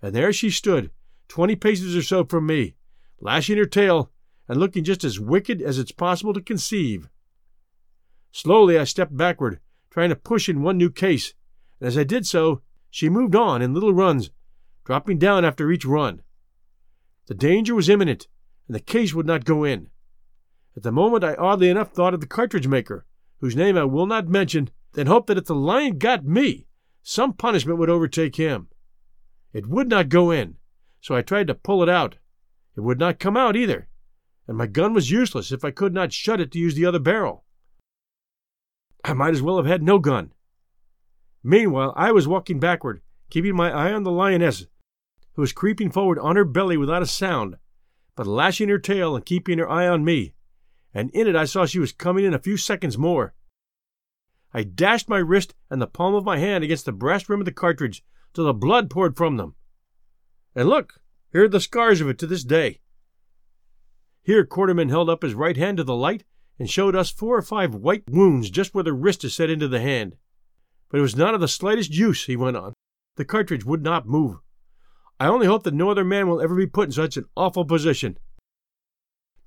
And 0.01 0.15
there 0.15 0.31
she 0.31 0.49
stood, 0.49 0.91
twenty 1.27 1.57
paces 1.57 1.97
or 1.97 2.01
so 2.01 2.23
from 2.23 2.45
me, 2.45 2.75
lashing 3.19 3.57
her 3.57 3.65
tail 3.65 4.09
and 4.47 4.57
looking 4.57 4.85
just 4.85 5.03
as 5.03 5.19
wicked 5.19 5.61
as 5.61 5.77
it's 5.77 5.91
possible 5.91 6.33
to 6.33 6.39
conceive. 6.39 7.09
Slowly 8.37 8.77
I 8.77 8.83
stepped 8.83 9.17
backward, 9.17 9.59
trying 9.89 10.09
to 10.09 10.15
push 10.15 10.47
in 10.47 10.61
one 10.61 10.77
new 10.77 10.91
case, 10.91 11.33
and 11.79 11.87
as 11.87 11.97
I 11.97 12.03
did 12.03 12.27
so, 12.27 12.61
she 12.91 13.09
moved 13.09 13.35
on 13.35 13.63
in 13.63 13.73
little 13.73 13.95
runs, 13.95 14.29
dropping 14.85 15.17
down 15.17 15.43
after 15.43 15.71
each 15.71 15.85
run. 15.85 16.21
The 17.25 17.33
danger 17.33 17.73
was 17.73 17.89
imminent, 17.89 18.27
and 18.67 18.75
the 18.75 18.79
case 18.79 19.11
would 19.15 19.25
not 19.25 19.43
go 19.43 19.63
in. 19.63 19.89
At 20.75 20.83
the 20.83 20.91
moment, 20.91 21.23
I 21.23 21.33
oddly 21.33 21.67
enough 21.67 21.93
thought 21.93 22.13
of 22.13 22.19
the 22.19 22.27
cartridge 22.27 22.67
maker, 22.67 23.07
whose 23.39 23.55
name 23.55 23.75
I 23.75 23.85
will 23.85 24.05
not 24.05 24.27
mention, 24.27 24.69
then 24.93 25.07
hoped 25.07 25.25
that 25.29 25.39
if 25.39 25.45
the 25.45 25.55
lion 25.55 25.97
got 25.97 26.23
me, 26.23 26.67
some 27.01 27.33
punishment 27.33 27.79
would 27.79 27.89
overtake 27.89 28.35
him. 28.35 28.67
It 29.51 29.65
would 29.65 29.89
not 29.89 30.09
go 30.09 30.29
in, 30.29 30.57
so 31.01 31.15
I 31.15 31.23
tried 31.23 31.47
to 31.47 31.55
pull 31.55 31.81
it 31.81 31.89
out. 31.89 32.17
It 32.75 32.81
would 32.81 32.99
not 32.99 33.17
come 33.17 33.35
out 33.35 33.55
either, 33.55 33.87
and 34.47 34.55
my 34.55 34.67
gun 34.67 34.93
was 34.93 35.09
useless 35.09 35.51
if 35.51 35.65
I 35.65 35.71
could 35.71 35.91
not 35.91 36.13
shut 36.13 36.39
it 36.39 36.51
to 36.51 36.59
use 36.59 36.75
the 36.75 36.85
other 36.85 36.99
barrel. 36.99 37.43
I 39.03 39.13
might 39.13 39.33
as 39.33 39.41
well 39.41 39.57
have 39.57 39.65
had 39.65 39.83
no 39.83 39.99
gun. 39.99 40.33
Meanwhile, 41.43 41.93
I 41.95 42.11
was 42.11 42.27
walking 42.27 42.59
backward, 42.59 43.01
keeping 43.29 43.55
my 43.55 43.71
eye 43.71 43.93
on 43.93 44.03
the 44.03 44.11
lioness, 44.11 44.67
who 45.33 45.41
was 45.41 45.53
creeping 45.53 45.91
forward 45.91 46.19
on 46.19 46.35
her 46.35 46.45
belly 46.45 46.77
without 46.77 47.01
a 47.01 47.07
sound, 47.07 47.57
but 48.15 48.27
lashing 48.27 48.69
her 48.69 48.79
tail 48.79 49.15
and 49.15 49.25
keeping 49.25 49.59
her 49.59 49.69
eye 49.69 49.87
on 49.87 50.03
me, 50.03 50.33
and 50.93 51.09
in 51.11 51.27
it 51.27 51.35
I 51.35 51.45
saw 51.45 51.65
she 51.65 51.79
was 51.79 51.91
coming 51.91 52.25
in 52.25 52.33
a 52.33 52.39
few 52.39 52.57
seconds 52.57 52.97
more. 52.97 53.33
I 54.53 54.63
dashed 54.63 55.07
my 55.07 55.19
wrist 55.19 55.53
and 55.69 55.81
the 55.81 55.87
palm 55.87 56.15
of 56.15 56.25
my 56.25 56.39
hand 56.39 56.63
against 56.63 56.85
the 56.85 56.91
brass 56.91 57.29
rim 57.29 57.41
of 57.41 57.45
the 57.45 57.51
cartridge 57.51 58.03
till 58.33 58.45
the 58.45 58.53
blood 58.53 58.89
poured 58.89 59.15
from 59.15 59.37
them. 59.37 59.55
And 60.55 60.67
look, 60.67 60.99
here 61.31 61.43
are 61.43 61.49
the 61.49 61.59
scars 61.59 62.01
of 62.01 62.09
it 62.09 62.17
to 62.19 62.27
this 62.27 62.43
day. 62.43 62.79
Here 64.23 64.43
Quatermain 64.43 64.89
held 64.89 65.09
up 65.09 65.21
his 65.21 65.35
right 65.35 65.55
hand 65.55 65.77
to 65.77 65.83
the 65.83 65.95
light 65.95 66.23
and 66.59 66.69
showed 66.69 66.95
us 66.95 67.11
four 67.11 67.37
or 67.37 67.41
five 67.41 67.75
white 67.75 68.03
wounds 68.09 68.49
just 68.49 68.73
where 68.73 68.83
the 68.83 68.93
wrist 68.93 69.23
is 69.23 69.35
set 69.35 69.49
into 69.49 69.67
the 69.67 69.79
hand. 69.79 70.15
But 70.89 70.99
it 70.99 71.01
was 71.01 71.15
not 71.15 71.33
of 71.33 71.41
the 71.41 71.47
slightest 71.47 71.93
use, 71.93 72.25
he 72.25 72.35
went 72.35 72.57
on. 72.57 72.73
The 73.15 73.25
cartridge 73.25 73.65
would 73.65 73.83
not 73.83 74.07
move. 74.07 74.37
I 75.19 75.27
only 75.27 75.47
hope 75.47 75.63
that 75.63 75.73
no 75.73 75.89
other 75.89 76.03
man 76.03 76.27
will 76.27 76.41
ever 76.41 76.55
be 76.55 76.67
put 76.67 76.87
in 76.87 76.91
such 76.91 77.17
an 77.17 77.25
awful 77.35 77.65
position. 77.65 78.17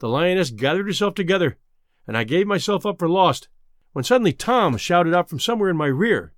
The 0.00 0.08
lioness 0.08 0.50
gathered 0.50 0.86
herself 0.86 1.14
together, 1.14 1.58
and 2.06 2.16
I 2.16 2.24
gave 2.24 2.46
myself 2.46 2.84
up 2.84 2.98
for 2.98 3.08
lost, 3.08 3.48
when 3.92 4.04
suddenly 4.04 4.32
Tom 4.32 4.76
shouted 4.76 5.14
out 5.14 5.28
from 5.28 5.40
somewhere 5.40 5.70
in 5.70 5.76
my 5.76 5.86
rear. 5.86 6.32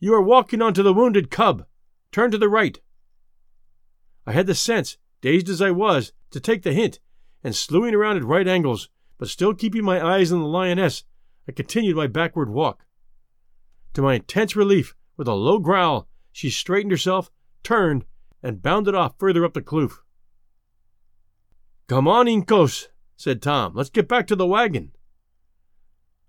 You 0.00 0.14
are 0.14 0.22
walking 0.22 0.60
onto 0.60 0.82
the 0.82 0.94
wounded 0.94 1.30
cub. 1.30 1.66
Turn 2.10 2.30
to 2.30 2.38
the 2.38 2.48
right. 2.48 2.80
I 4.26 4.32
had 4.32 4.46
the 4.46 4.54
sense, 4.54 4.98
dazed 5.20 5.48
as 5.48 5.62
I 5.62 5.70
was, 5.70 6.12
to 6.30 6.40
take 6.40 6.62
the 6.62 6.72
hint, 6.72 7.00
and 7.44 7.54
slewing 7.54 7.94
around 7.94 8.16
at 8.16 8.24
right 8.24 8.48
angles, 8.48 8.88
but 9.18 9.28
still 9.28 9.54
keeping 9.54 9.84
my 9.84 10.04
eyes 10.04 10.32
on 10.32 10.40
the 10.40 10.46
lioness, 10.46 11.04
I 11.46 11.52
continued 11.52 11.94
my 11.94 12.06
backward 12.06 12.50
walk. 12.50 12.84
To 13.92 14.02
my 14.02 14.14
intense 14.14 14.56
relief, 14.56 14.96
with 15.16 15.28
a 15.28 15.34
low 15.34 15.58
growl, 15.58 16.08
she 16.32 16.50
straightened 16.50 16.90
herself, 16.90 17.30
turned, 17.62 18.06
and 18.42 18.62
bounded 18.62 18.94
off 18.94 19.14
further 19.18 19.44
up 19.44 19.54
the 19.54 19.62
kloof. 19.62 19.98
Come 21.86 22.08
on, 22.08 22.26
Incos, 22.26 22.88
said 23.16 23.42
Tom. 23.42 23.74
Let's 23.74 23.90
get 23.90 24.08
back 24.08 24.26
to 24.28 24.36
the 24.36 24.46
wagon. 24.46 24.92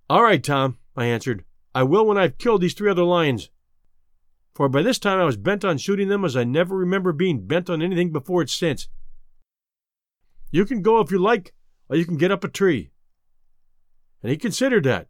All 0.09 0.21
right, 0.21 0.43
Tom, 0.43 0.77
I 0.95 1.05
answered. 1.05 1.45
I 1.73 1.83
will 1.83 2.05
when 2.05 2.17
I've 2.17 2.37
killed 2.37 2.61
these 2.61 2.73
three 2.73 2.91
other 2.91 3.03
lions. 3.03 3.49
For 4.53 4.69
by 4.69 4.81
this 4.81 4.99
time 4.99 5.19
I 5.19 5.25
was 5.25 5.37
bent 5.37 5.65
on 5.65 5.77
shooting 5.77 6.07
them 6.07 6.23
as 6.23 6.37
I 6.37 6.43
never 6.43 6.77
remember 6.77 7.11
being 7.11 7.47
bent 7.47 7.69
on 7.69 7.81
anything 7.81 8.11
before 8.11 8.41
it 8.41 8.49
since. 8.49 8.87
You 10.55 10.63
can 10.63 10.81
go 10.81 11.01
if 11.01 11.11
you 11.11 11.17
like, 11.17 11.53
or 11.89 11.97
you 11.97 12.05
can 12.05 12.15
get 12.15 12.31
up 12.31 12.45
a 12.45 12.47
tree. 12.47 12.89
And 14.23 14.31
he 14.31 14.37
considered 14.37 14.85
that, 14.85 15.09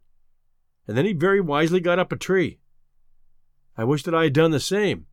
and 0.88 0.98
then 0.98 1.04
he 1.04 1.12
very 1.12 1.40
wisely 1.40 1.78
got 1.78 2.00
up 2.00 2.10
a 2.10 2.16
tree. 2.16 2.58
I 3.76 3.84
wish 3.84 4.02
that 4.02 4.14
I 4.14 4.24
had 4.24 4.32
done 4.32 4.50
the 4.50 4.58
same. 4.58 5.06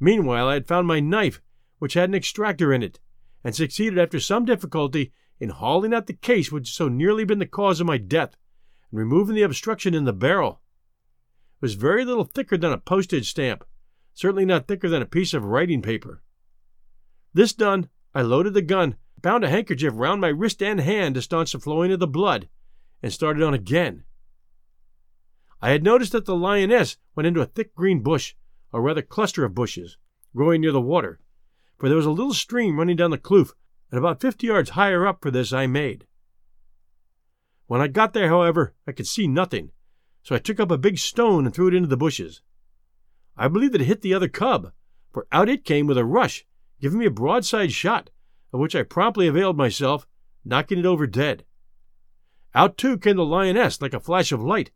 Meanwhile, 0.00 0.48
I 0.48 0.54
had 0.54 0.66
found 0.66 0.86
my 0.86 0.98
knife, 0.98 1.42
which 1.78 1.92
had 1.92 2.08
an 2.08 2.14
extractor 2.14 2.72
in 2.72 2.82
it, 2.82 3.00
and 3.44 3.54
succeeded 3.54 3.98
after 3.98 4.18
some 4.18 4.46
difficulty 4.46 5.12
in 5.38 5.50
hauling 5.50 5.92
out 5.92 6.06
the 6.06 6.14
case 6.14 6.50
which 6.50 6.70
had 6.70 6.74
so 6.74 6.88
nearly 6.88 7.26
been 7.26 7.38
the 7.38 7.44
cause 7.44 7.82
of 7.82 7.86
my 7.86 7.98
death, 7.98 8.34
and 8.90 8.98
removing 8.98 9.34
the 9.34 9.42
obstruction 9.42 9.92
in 9.92 10.04
the 10.04 10.14
barrel. 10.14 10.62
It 11.56 11.60
was 11.60 11.74
very 11.74 12.06
little 12.06 12.24
thicker 12.24 12.56
than 12.56 12.72
a 12.72 12.78
postage 12.78 13.28
stamp, 13.28 13.62
certainly 14.14 14.46
not 14.46 14.66
thicker 14.66 14.88
than 14.88 15.02
a 15.02 15.06
piece 15.06 15.34
of 15.34 15.44
writing 15.44 15.82
paper. 15.82 16.22
This 17.34 17.52
done, 17.52 17.90
I 18.14 18.22
loaded 18.22 18.54
the 18.54 18.62
gun, 18.62 18.96
bound 19.22 19.44
a 19.44 19.48
handkerchief 19.48 19.94
round 19.96 20.20
my 20.20 20.28
wrist 20.28 20.62
and 20.62 20.80
hand 20.80 21.14
to 21.14 21.22
staunch 21.22 21.52
the 21.52 21.58
flowing 21.60 21.92
of 21.92 22.00
the 22.00 22.06
blood, 22.06 22.48
and 23.02 23.12
started 23.12 23.42
on 23.42 23.54
again. 23.54 24.04
I 25.60 25.70
had 25.70 25.84
noticed 25.84 26.12
that 26.12 26.24
the 26.24 26.36
lioness 26.36 26.96
went 27.14 27.26
into 27.26 27.40
a 27.40 27.46
thick 27.46 27.74
green 27.74 28.02
bush, 28.02 28.34
or 28.72 28.82
rather 28.82 29.02
cluster 29.02 29.44
of 29.44 29.54
bushes, 29.54 29.96
growing 30.34 30.60
near 30.60 30.72
the 30.72 30.80
water, 30.80 31.20
for 31.78 31.88
there 31.88 31.96
was 31.96 32.06
a 32.06 32.10
little 32.10 32.34
stream 32.34 32.78
running 32.78 32.96
down 32.96 33.10
the 33.10 33.18
kloof, 33.18 33.52
and 33.90 33.98
about 33.98 34.20
fifty 34.20 34.48
yards 34.48 34.70
higher 34.70 35.06
up 35.06 35.22
for 35.22 35.30
this 35.30 35.52
I 35.52 35.66
made. 35.66 36.06
When 37.66 37.80
I 37.80 37.88
got 37.88 38.12
there, 38.12 38.28
however, 38.28 38.74
I 38.86 38.92
could 38.92 39.06
see 39.06 39.28
nothing, 39.28 39.70
so 40.22 40.34
I 40.34 40.38
took 40.38 40.58
up 40.58 40.70
a 40.70 40.78
big 40.78 40.98
stone 40.98 41.44
and 41.44 41.54
threw 41.54 41.68
it 41.68 41.74
into 41.74 41.88
the 41.88 41.96
bushes. 41.96 42.42
I 43.36 43.48
believe 43.48 43.72
that 43.72 43.80
it 43.80 43.86
hit 43.86 44.02
the 44.02 44.14
other 44.14 44.28
cub, 44.28 44.72
for 45.12 45.26
out 45.30 45.48
it 45.48 45.64
came 45.64 45.86
with 45.86 45.98
a 45.98 46.04
rush, 46.04 46.44
giving 46.80 46.98
me 46.98 47.06
a 47.06 47.10
broadside 47.10 47.72
shot, 47.72 48.10
of 48.52 48.60
which 48.60 48.76
I 48.76 48.82
promptly 48.82 49.26
availed 49.26 49.56
myself, 49.56 50.06
knocking 50.44 50.78
it 50.78 50.86
over 50.86 51.06
dead. 51.06 51.44
Out 52.54 52.76
too 52.76 52.98
came 52.98 53.16
the 53.16 53.24
lioness 53.24 53.80
like 53.80 53.94
a 53.94 54.00
flash 54.00 54.32
of 54.32 54.42
light, 54.42 54.70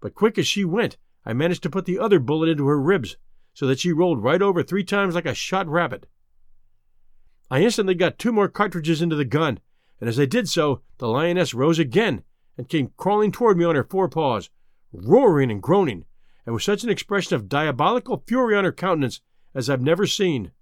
but 0.00 0.14
quick 0.14 0.38
as 0.38 0.46
she 0.46 0.64
went, 0.64 0.98
I 1.24 1.32
managed 1.32 1.62
to 1.64 1.70
put 1.70 1.86
the 1.86 1.98
other 1.98 2.20
bullet 2.20 2.48
into 2.48 2.66
her 2.66 2.80
ribs, 2.80 3.16
so 3.54 3.66
that 3.66 3.80
she 3.80 3.92
rolled 3.92 4.22
right 4.22 4.42
over 4.42 4.62
three 4.62 4.84
times 4.84 5.14
like 5.14 5.26
a 5.26 5.34
shot 5.34 5.66
rabbit. 5.66 6.06
I 7.50 7.62
instantly 7.62 7.94
got 7.94 8.18
two 8.18 8.32
more 8.32 8.48
cartridges 8.48 9.00
into 9.00 9.16
the 9.16 9.24
gun, 9.24 9.60
and 10.00 10.08
as 10.08 10.20
I 10.20 10.26
did 10.26 10.48
so, 10.48 10.82
the 10.98 11.08
lioness 11.08 11.54
rose 11.54 11.78
again 11.78 12.22
and 12.58 12.68
came 12.68 12.92
crawling 12.96 13.32
toward 13.32 13.56
me 13.56 13.64
on 13.64 13.74
her 13.76 13.84
forepaws, 13.84 14.50
roaring 14.92 15.50
and 15.50 15.62
groaning, 15.62 16.04
and 16.44 16.54
with 16.54 16.62
such 16.62 16.84
an 16.84 16.90
expression 16.90 17.34
of 17.34 17.48
diabolical 17.48 18.22
fury 18.26 18.54
on 18.56 18.64
her 18.64 18.72
countenance 18.72 19.20
as 19.54 19.70
I've 19.70 19.82
never 19.82 20.06
seen. 20.06 20.52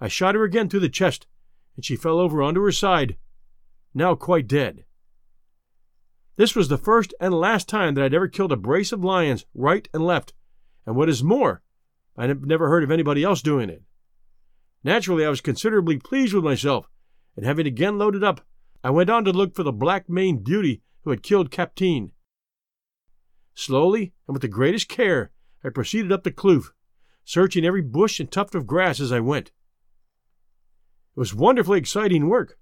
I 0.00 0.08
shot 0.08 0.34
her 0.34 0.44
again 0.44 0.68
through 0.68 0.80
the 0.80 0.88
chest, 0.88 1.26
and 1.76 1.84
she 1.84 1.94
fell 1.94 2.18
over 2.18 2.42
onto 2.42 2.62
her 2.62 2.72
side, 2.72 3.16
now 3.94 4.14
quite 4.14 4.48
dead. 4.48 4.84
This 6.36 6.54
was 6.54 6.68
the 6.68 6.78
first 6.78 7.14
and 7.20 7.32
last 7.32 7.68
time 7.68 7.94
that 7.94 8.04
I'd 8.04 8.14
ever 8.14 8.28
killed 8.28 8.52
a 8.52 8.56
brace 8.56 8.92
of 8.92 9.04
lions 9.04 9.46
right 9.54 9.88
and 9.94 10.04
left, 10.04 10.34
and 10.84 10.96
what 10.96 11.08
is 11.08 11.22
more, 11.22 11.62
I 12.16 12.26
had 12.26 12.44
never 12.44 12.68
heard 12.68 12.84
of 12.84 12.90
anybody 12.90 13.22
else 13.22 13.42
doing 13.42 13.70
it. 13.70 13.82
Naturally, 14.84 15.24
I 15.24 15.30
was 15.30 15.40
considerably 15.40 15.98
pleased 15.98 16.34
with 16.34 16.44
myself, 16.44 16.88
and 17.36 17.44
having 17.44 17.66
again 17.66 17.98
loaded 17.98 18.22
up, 18.22 18.40
I 18.84 18.90
went 18.90 19.10
on 19.10 19.24
to 19.24 19.32
look 19.32 19.54
for 19.54 19.62
the 19.62 19.72
black 19.72 20.08
maned 20.08 20.44
beauty 20.44 20.82
who 21.02 21.10
had 21.10 21.22
killed 21.22 21.50
Captain. 21.50 22.12
Slowly 23.54 24.12
and 24.26 24.34
with 24.34 24.42
the 24.42 24.48
greatest 24.48 24.88
care, 24.88 25.30
I 25.64 25.70
proceeded 25.70 26.12
up 26.12 26.22
the 26.22 26.30
kloof, 26.30 26.72
searching 27.24 27.64
every 27.64 27.82
bush 27.82 28.20
and 28.20 28.30
tuft 28.30 28.54
of 28.54 28.66
grass 28.66 29.00
as 29.00 29.10
I 29.10 29.20
went. 29.20 29.50
It 31.16 31.20
was 31.20 31.34
wonderfully 31.34 31.78
exciting 31.78 32.28
work, 32.28 32.58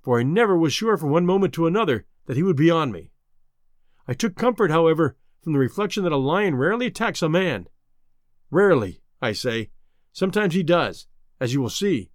for 0.00 0.20
I 0.20 0.22
never 0.22 0.56
was 0.56 0.72
sure 0.72 0.96
from 0.96 1.10
one 1.10 1.26
moment 1.26 1.52
to 1.54 1.66
another 1.66 2.06
that 2.26 2.36
he 2.36 2.42
would 2.44 2.54
be 2.54 2.70
on 2.70 2.92
me. 2.92 3.10
I 4.06 4.14
took 4.14 4.36
comfort, 4.36 4.70
however, 4.70 5.16
from 5.42 5.54
the 5.54 5.58
reflection 5.58 6.04
that 6.04 6.12
a 6.12 6.16
lion 6.16 6.54
rarely 6.54 6.86
attacks 6.86 7.20
a 7.20 7.28
man. 7.28 7.68
Rarely, 8.48 9.00
I 9.20 9.32
say. 9.32 9.70
Sometimes 10.12 10.54
he 10.54 10.62
does, 10.62 11.08
as 11.40 11.52
you 11.52 11.60
will 11.60 11.68
see, 11.68 12.12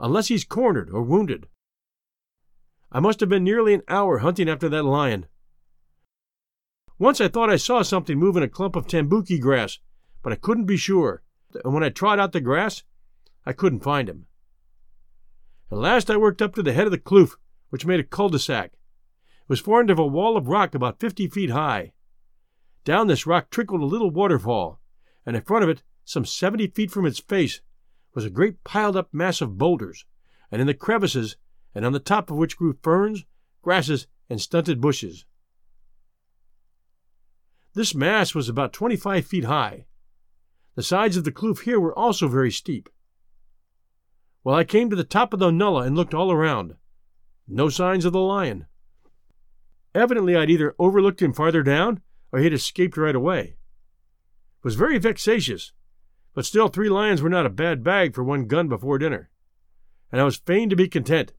unless 0.00 0.26
he's 0.26 0.44
cornered 0.44 0.90
or 0.90 1.02
wounded. 1.02 1.46
I 2.90 2.98
must 2.98 3.20
have 3.20 3.28
been 3.28 3.44
nearly 3.44 3.74
an 3.74 3.82
hour 3.86 4.18
hunting 4.18 4.48
after 4.48 4.68
that 4.68 4.82
lion. 4.82 5.26
Once 6.98 7.20
I 7.20 7.28
thought 7.28 7.48
I 7.48 7.56
saw 7.56 7.82
something 7.82 8.18
move 8.18 8.36
in 8.36 8.42
a 8.42 8.48
clump 8.48 8.74
of 8.74 8.88
tambuki 8.88 9.40
grass, 9.40 9.78
but 10.20 10.32
I 10.32 10.36
couldn't 10.36 10.66
be 10.66 10.76
sure, 10.76 11.22
and 11.64 11.72
when 11.72 11.84
I 11.84 11.90
trod 11.90 12.18
out 12.18 12.32
the 12.32 12.40
grass, 12.40 12.82
I 13.46 13.52
couldn't 13.52 13.84
find 13.84 14.08
him. 14.08 14.26
At 15.70 15.78
last 15.78 16.10
I 16.10 16.16
worked 16.16 16.40
up 16.40 16.54
to 16.54 16.62
the 16.62 16.72
head 16.72 16.86
of 16.86 16.92
the 16.92 16.98
kloof, 16.98 17.36
which 17.70 17.84
made 17.84 18.00
a 18.00 18.04
cul-de-sac. 18.04 18.72
It 18.72 19.48
was 19.48 19.60
formed 19.60 19.90
of 19.90 19.98
a 19.98 20.06
wall 20.06 20.36
of 20.36 20.48
rock 20.48 20.74
about 20.74 21.00
fifty 21.00 21.28
feet 21.28 21.50
high. 21.50 21.92
Down 22.84 23.06
this 23.06 23.26
rock 23.26 23.50
trickled 23.50 23.82
a 23.82 23.86
little 23.86 24.10
waterfall, 24.10 24.80
and 25.26 25.36
in 25.36 25.42
front 25.42 25.64
of 25.64 25.68
it, 25.68 25.82
some 26.04 26.24
seventy 26.24 26.68
feet 26.68 26.90
from 26.90 27.04
its 27.04 27.18
face, 27.18 27.60
was 28.14 28.24
a 28.24 28.30
great 28.30 28.64
piled 28.64 28.96
up 28.96 29.12
mass 29.12 29.42
of 29.42 29.58
boulders, 29.58 30.06
and 30.50 30.60
in 30.60 30.66
the 30.66 30.74
crevices, 30.74 31.36
and 31.74 31.84
on 31.84 31.92
the 31.92 31.98
top 31.98 32.30
of 32.30 32.38
which 32.38 32.56
grew 32.56 32.78
ferns, 32.82 33.24
grasses, 33.60 34.06
and 34.30 34.40
stunted 34.40 34.80
bushes. 34.80 35.26
This 37.74 37.94
mass 37.94 38.34
was 38.34 38.48
about 38.48 38.72
twenty 38.72 38.96
five 38.96 39.26
feet 39.26 39.44
high. 39.44 39.84
The 40.74 40.82
sides 40.82 41.18
of 41.18 41.24
the 41.24 41.32
kloof 41.32 41.60
here 41.60 41.78
were 41.78 41.96
also 41.96 42.26
very 42.26 42.50
steep. 42.50 42.88
Well, 44.44 44.54
I 44.54 44.64
came 44.64 44.88
to 44.90 44.96
the 44.96 45.04
top 45.04 45.32
of 45.32 45.40
the 45.40 45.50
nullah 45.50 45.86
and 45.86 45.96
looked 45.96 46.14
all 46.14 46.32
around. 46.32 46.74
No 47.46 47.68
signs 47.68 48.04
of 48.04 48.12
the 48.12 48.20
lion. 48.20 48.66
Evidently, 49.94 50.36
I'd 50.36 50.50
either 50.50 50.74
overlooked 50.78 51.22
him 51.22 51.32
farther 51.32 51.62
down 51.62 52.00
or 52.30 52.38
he'd 52.38 52.52
escaped 52.52 52.96
right 52.96 53.14
away. 53.14 53.56
It 54.58 54.64
was 54.64 54.74
very 54.74 54.98
vexatious, 54.98 55.72
but 56.34 56.44
still 56.44 56.68
three 56.68 56.88
lions 56.88 57.22
were 57.22 57.28
not 57.28 57.46
a 57.46 57.50
bad 57.50 57.82
bag 57.82 58.14
for 58.14 58.22
one 58.22 58.46
gun 58.46 58.68
before 58.68 58.98
dinner, 58.98 59.30
and 60.12 60.20
I 60.20 60.24
was 60.24 60.36
fain 60.36 60.68
to 60.70 60.76
be 60.76 60.88
content. 60.88 61.32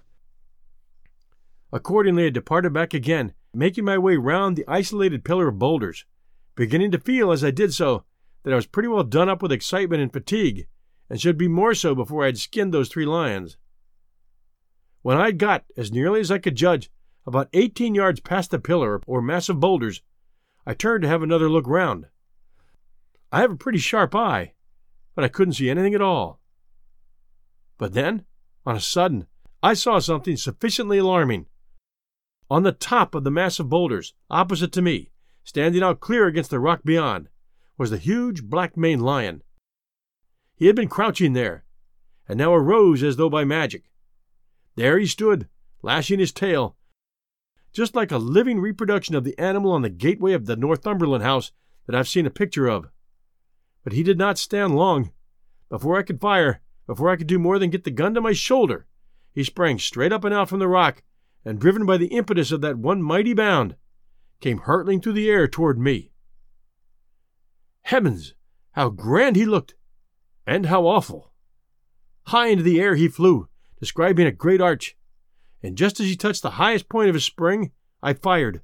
Accordingly, 1.71 2.25
I 2.25 2.29
departed 2.29 2.73
back 2.73 2.93
again, 2.93 3.33
making 3.53 3.85
my 3.85 3.97
way 3.97 4.17
round 4.17 4.55
the 4.55 4.67
isolated 4.67 5.23
pillar 5.23 5.49
of 5.49 5.59
boulders, 5.59 6.05
beginning 6.55 6.91
to 6.91 6.99
feel 6.99 7.31
as 7.31 7.43
I 7.43 7.51
did 7.51 7.73
so 7.73 8.03
that 8.43 8.51
I 8.51 8.55
was 8.55 8.65
pretty 8.65 8.89
well 8.89 9.03
done 9.03 9.29
up 9.29 9.41
with 9.41 9.51
excitement 9.51 10.01
and 10.01 10.11
fatigue, 10.11 10.67
and 11.09 11.19
should 11.19 11.37
be 11.37 11.47
more 11.47 11.73
so 11.73 11.95
before 11.95 12.23
I 12.23 12.27
had 12.27 12.37
skinned 12.37 12.73
those 12.73 12.89
three 12.89 13.05
lions. 13.05 13.57
When 15.01 15.17
I 15.17 15.27
had 15.27 15.39
got, 15.39 15.65
as 15.77 15.91
nearly 15.91 16.19
as 16.19 16.29
I 16.29 16.37
could 16.37 16.55
judge, 16.55 16.91
about 17.25 17.49
eighteen 17.53 17.95
yards 17.95 18.19
past 18.19 18.51
the 18.51 18.59
pillar 18.59 19.01
or 19.07 19.21
mass 19.21 19.49
of 19.49 19.59
boulders, 19.59 20.01
I 20.65 20.73
turned 20.73 21.03
to 21.03 21.07
have 21.07 21.23
another 21.23 21.49
look 21.49 21.67
round. 21.67 22.07
I 23.31 23.41
have 23.41 23.51
a 23.51 23.57
pretty 23.57 23.79
sharp 23.79 24.13
eye, 24.15 24.53
but 25.15 25.23
I 25.23 25.29
couldn't 25.29 25.53
see 25.53 25.69
anything 25.69 25.95
at 25.95 26.01
all. 26.01 26.39
But 27.77 27.93
then, 27.93 28.25
on 28.65 28.75
a 28.75 28.81
sudden, 28.81 29.27
I 29.63 29.73
saw 29.73 29.99
something 29.99 30.37
sufficiently 30.37 30.97
alarming. 30.97 31.47
On 32.49 32.63
the 32.63 32.71
top 32.71 33.15
of 33.15 33.23
the 33.23 33.31
mass 33.31 33.59
of 33.59 33.69
boulders, 33.69 34.13
opposite 34.29 34.71
to 34.73 34.81
me, 34.81 35.11
standing 35.43 35.83
out 35.83 35.99
clear 35.99 36.27
against 36.27 36.49
the 36.49 36.59
rock 36.59 36.81
beyond, 36.83 37.29
was 37.77 37.91
the 37.91 37.97
huge 37.97 38.43
black 38.43 38.75
maned 38.75 39.03
lion. 39.03 39.43
He 40.59 40.67
had 40.67 40.75
been 40.75 40.89
crouching 40.89 41.31
there, 41.31 41.63
and 42.27 42.37
now 42.37 42.53
arose 42.53 43.01
as 43.01 43.15
though 43.15 43.29
by 43.29 43.45
magic. 43.45 43.89
There 44.75 44.99
he 44.99 45.05
stood, 45.05 45.47
lashing 45.81 46.19
his 46.19 46.33
tail, 46.33 46.75
just 47.71 47.95
like 47.95 48.11
a 48.11 48.17
living 48.17 48.59
reproduction 48.59 49.15
of 49.15 49.23
the 49.23 49.39
animal 49.39 49.71
on 49.71 49.83
the 49.83 49.89
gateway 49.89 50.33
of 50.33 50.47
the 50.47 50.57
Northumberland 50.57 51.23
house 51.23 51.53
that 51.85 51.95
I've 51.95 52.09
seen 52.09 52.25
a 52.25 52.29
picture 52.29 52.67
of. 52.67 52.89
But 53.85 53.93
he 53.93 54.03
did 54.03 54.17
not 54.17 54.37
stand 54.37 54.75
long. 54.75 55.13
Before 55.69 55.97
I 55.97 56.03
could 56.03 56.19
fire, 56.19 56.59
before 56.85 57.09
I 57.09 57.15
could 57.15 57.27
do 57.27 57.39
more 57.39 57.57
than 57.57 57.69
get 57.69 57.85
the 57.85 57.89
gun 57.89 58.13
to 58.15 58.21
my 58.21 58.33
shoulder, 58.33 58.85
he 59.33 59.45
sprang 59.45 59.79
straight 59.79 60.11
up 60.11 60.25
and 60.25 60.33
out 60.33 60.49
from 60.49 60.59
the 60.59 60.67
rock, 60.67 61.03
and 61.45 61.57
driven 61.57 61.85
by 61.85 61.95
the 61.95 62.07
impetus 62.07 62.51
of 62.51 62.59
that 62.59 62.77
one 62.77 63.01
mighty 63.01 63.33
bound, 63.33 63.77
came 64.41 64.57
hurtling 64.57 64.99
through 64.99 65.13
the 65.13 65.29
air 65.29 65.47
toward 65.47 65.79
me. 65.79 66.11
Heavens, 67.83 68.33
how 68.71 68.89
grand 68.89 69.37
he 69.37 69.45
looked! 69.45 69.75
And 70.49 70.65
how 70.65 70.87
awful! 70.87 71.31
High 72.25 72.47
into 72.47 72.63
the 72.63 72.81
air 72.81 72.95
he 72.95 73.07
flew, 73.07 73.49
describing 73.79 74.25
a 74.25 74.31
great 74.31 74.59
arch, 74.59 74.97
and 75.61 75.77
just 75.77 75.99
as 75.99 76.07
he 76.07 76.15
touched 76.15 76.41
the 76.41 76.57
highest 76.57 76.89
point 76.89 77.07
of 77.07 77.13
his 77.13 77.23
spring, 77.23 77.71
I 78.01 78.13
fired. 78.13 78.63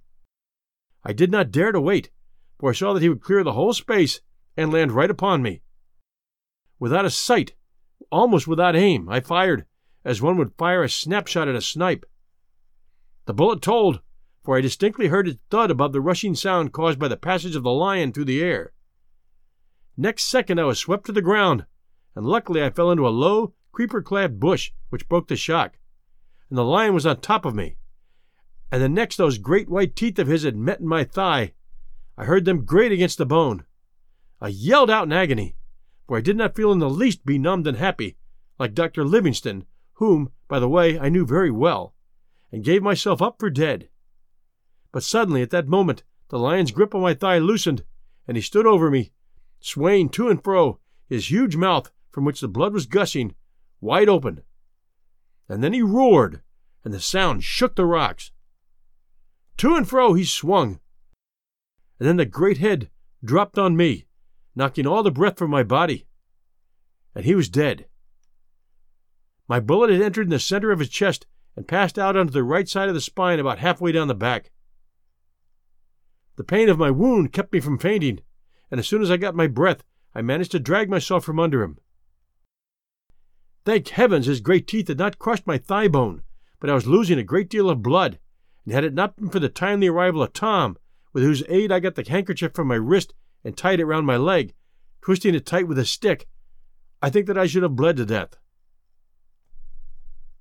I 1.04 1.14
did 1.14 1.30
not 1.30 1.52
dare 1.52 1.72
to 1.72 1.80
wait, 1.80 2.10
for 2.58 2.72
I 2.72 2.74
saw 2.74 2.94
that 2.94 3.04
he 3.04 3.10
would 3.10 3.22
clear 3.22 3.44
the 3.44 3.54
whole 3.54 3.72
space 3.72 4.20
and 4.58 4.74
land 4.74 4.94
right 4.94 5.12
upon 5.12 5.44
me. 5.44 5.62
Without 6.80 7.06
a 7.06 7.12
sight, 7.12 7.54
almost 8.12 8.48
without 8.48 8.76
aim, 8.76 9.08
I 9.08 9.20
fired, 9.20 9.68
as 10.04 10.24
one 10.24 10.38
would 10.38 10.58
fire 10.58 10.82
a 10.82 10.90
snapshot 10.90 11.48
at 11.48 11.54
a 11.54 11.62
snipe. 11.62 12.04
The 13.28 13.34
bullet 13.36 13.62
told, 13.62 14.02
for 14.44 14.58
I 14.58 14.62
distinctly 14.62 15.10
heard 15.10 15.28
its 15.28 15.40
thud 15.52 15.70
above 15.70 15.94
the 15.94 16.02
rushing 16.02 16.34
sound 16.34 16.74
caused 16.74 16.98
by 16.98 17.10
the 17.10 17.16
passage 17.16 17.56
of 17.56 17.62
the 17.62 17.70
lion 17.70 18.12
through 18.12 18.26
the 18.26 18.42
air. 18.42 18.74
Next 19.96 20.24
second 20.24 20.60
I 20.60 20.64
was 20.64 20.80
swept 20.80 21.06
to 21.06 21.12
the 21.12 21.22
ground, 21.22 21.68
and 22.16 22.26
luckily 22.26 22.64
I 22.64 22.70
fell 22.70 22.92
into 22.92 23.08
a 23.08 23.10
low, 23.10 23.54
creeper 23.72 24.02
clad 24.02 24.40
bush 24.40 24.72
which 24.90 25.10
broke 25.10 25.28
the 25.28 25.36
shock. 25.36 25.78
And 26.50 26.58
the 26.58 26.64
lion 26.64 26.94
was 26.94 27.06
on 27.06 27.20
top 27.20 27.46
of 27.46 27.56
me. 27.56 27.76
And 28.72 28.82
the 28.82 28.90
next 28.90 29.18
those 29.18 29.38
great 29.38 29.70
white 29.70 29.96
teeth 29.96 30.18
of 30.20 30.28
his 30.28 30.44
had 30.44 30.56
met 30.56 30.80
in 30.80 30.88
my 30.88 31.04
thigh. 31.04 31.54
I 32.18 32.26
heard 32.26 32.46
them 32.46 32.66
grate 32.66 32.92
against 32.92 33.18
the 33.18 33.26
bone. 33.26 33.66
I 34.40 34.48
yelled 34.48 34.90
out 34.90 35.06
in 35.06 35.14
agony, 35.14 35.56
for 36.08 36.18
I 36.18 36.22
did 36.22 36.38
not 36.38 36.56
feel 36.56 36.72
in 36.72 36.80
the 36.80 36.90
least 36.90 37.26
benumbed 37.26 37.68
and 37.68 37.78
happy, 37.78 38.18
like 38.60 38.74
Dr. 38.74 39.04
Livingstone, 39.04 39.66
whom, 39.94 40.32
by 40.48 40.60
the 40.60 40.70
way, 40.70 41.00
I 41.00 41.10
knew 41.10 41.26
very 41.26 41.52
well, 41.52 41.94
and 42.52 42.64
gave 42.64 42.84
myself 42.84 43.22
up 43.22 43.40
for 43.40 43.50
dead. 43.50 43.90
But 44.92 45.04
suddenly, 45.04 45.42
at 45.42 45.50
that 45.50 45.68
moment, 45.68 46.04
the 46.30 46.40
lion's 46.40 46.72
grip 46.72 46.96
on 46.96 47.02
my 47.02 47.14
thigh 47.14 47.40
loosened, 47.40 47.84
and 48.28 48.38
he 48.38 48.42
stood 48.42 48.66
over 48.66 48.90
me, 48.90 49.12
swaying 49.60 50.10
to 50.10 50.30
and 50.30 50.44
fro, 50.44 50.80
his 51.08 51.30
huge 51.30 51.56
mouth, 51.56 51.92
from 52.16 52.24
which 52.24 52.40
the 52.40 52.48
blood 52.48 52.72
was 52.72 52.86
gushing, 52.86 53.36
wide 53.82 54.08
open. 54.08 54.42
And 55.50 55.62
then 55.62 55.74
he 55.74 55.82
roared, 55.82 56.42
and 56.86 56.94
the 56.94 57.02
sound 57.02 57.44
shook 57.44 57.76
the 57.76 57.84
rocks. 57.84 58.32
To 59.58 59.76
and 59.76 59.86
fro 59.86 60.14
he 60.14 60.24
swung, 60.24 60.80
and 62.00 62.08
then 62.08 62.16
the 62.16 62.26
great 62.26 62.60
head 62.60 62.90
dropped 63.22 63.58
on 63.58 63.76
me, 63.76 64.06
knocking 64.56 64.88
all 64.88 65.04
the 65.04 65.12
breath 65.12 65.38
from 65.38 65.52
my 65.52 65.62
body. 65.62 66.08
And 67.14 67.26
he 67.26 67.36
was 67.36 67.50
dead. 67.50 67.86
My 69.50 69.60
bullet 69.60 69.90
had 69.90 70.02
entered 70.02 70.28
in 70.28 70.30
the 70.30 70.40
center 70.40 70.72
of 70.72 70.80
his 70.80 70.88
chest 70.88 71.28
and 71.58 71.68
passed 71.68 72.00
out 72.00 72.16
onto 72.16 72.32
the 72.32 72.46
right 72.46 72.70
side 72.70 72.88
of 72.88 72.96
the 72.96 73.02
spine 73.02 73.42
about 73.42 73.60
halfway 73.60 73.92
down 73.92 74.08
the 74.08 74.16
back. 74.16 74.52
The 76.38 76.46
pain 76.46 76.70
of 76.70 76.78
my 76.80 76.92
wound 76.92 77.34
kept 77.34 77.52
me 77.52 77.60
from 77.60 77.78
fainting, 77.78 78.22
and 78.72 78.80
as 78.80 78.88
soon 78.88 79.02
as 79.02 79.12
I 79.12 79.18
got 79.18 79.36
my 79.36 79.48
breath, 79.48 79.84
I 80.14 80.22
managed 80.22 80.52
to 80.52 80.60
drag 80.60 80.90
myself 80.90 81.26
from 81.26 81.42
under 81.42 81.62
him. 81.62 81.78
Thank 83.66 83.90
heavens 83.90 84.28
his 84.28 84.42
great 84.42 84.68
teeth 84.68 84.88
had 84.88 85.00
not 85.00 85.18
crushed 85.18 85.48
my 85.48 85.58
thigh 85.58 85.88
bone, 85.88 86.22
but 86.60 86.70
I 86.70 86.76
was 86.76 86.86
losing 86.86 87.18
a 87.18 87.24
great 87.24 87.50
deal 87.50 87.68
of 87.68 87.82
blood, 87.82 88.20
and 88.64 88.74
had 88.74 88.84
it 88.84 88.94
not 88.94 89.16
been 89.16 89.30
for 89.30 89.40
the 89.40 89.50
timely 89.50 89.88
arrival 89.88 90.22
of 90.22 90.34
Tom, 90.34 90.78
with 91.14 91.24
whose 91.24 91.44
aid 91.50 91.72
I 91.72 91.80
got 91.80 91.96
the 91.96 92.08
handkerchief 92.08 92.54
from 92.54 92.68
my 92.68 92.76
wrist 92.76 93.16
and 93.44 93.58
tied 93.58 93.80
it 93.80 93.86
round 93.86 94.06
my 94.06 94.18
leg, 94.18 94.54
twisting 95.02 95.34
it 95.34 95.48
tight 95.48 95.68
with 95.68 95.80
a 95.80 95.86
stick, 95.86 96.28
I 97.02 97.10
think 97.10 97.26
that 97.26 97.38
I 97.38 97.48
should 97.48 97.64
have 97.64 97.76
bled 97.76 97.98
to 97.98 98.06
death. 98.06 98.36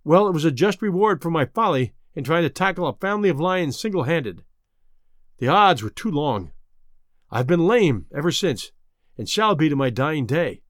Well, 0.04 0.28
it 0.28 0.32
was 0.32 0.44
a 0.44 0.50
just 0.50 0.82
reward 0.82 1.22
for 1.22 1.30
my 1.30 1.46
folly 1.46 1.94
in 2.14 2.24
trying 2.24 2.42
to 2.42 2.50
tackle 2.50 2.86
a 2.86 2.92
family 2.94 3.30
of 3.30 3.40
lions 3.40 3.78
single 3.78 4.02
handed. 4.02 4.44
The 5.38 5.48
odds 5.48 5.82
were 5.82 5.90
too 5.90 6.10
long. 6.10 6.52
I've 7.30 7.46
been 7.46 7.66
lame 7.66 8.06
ever 8.14 8.30
since, 8.30 8.70
and 9.16 9.28
shall 9.28 9.54
be 9.54 9.70
to 9.70 9.76
my 9.76 9.88
dying 9.88 10.26
day. 10.26 10.60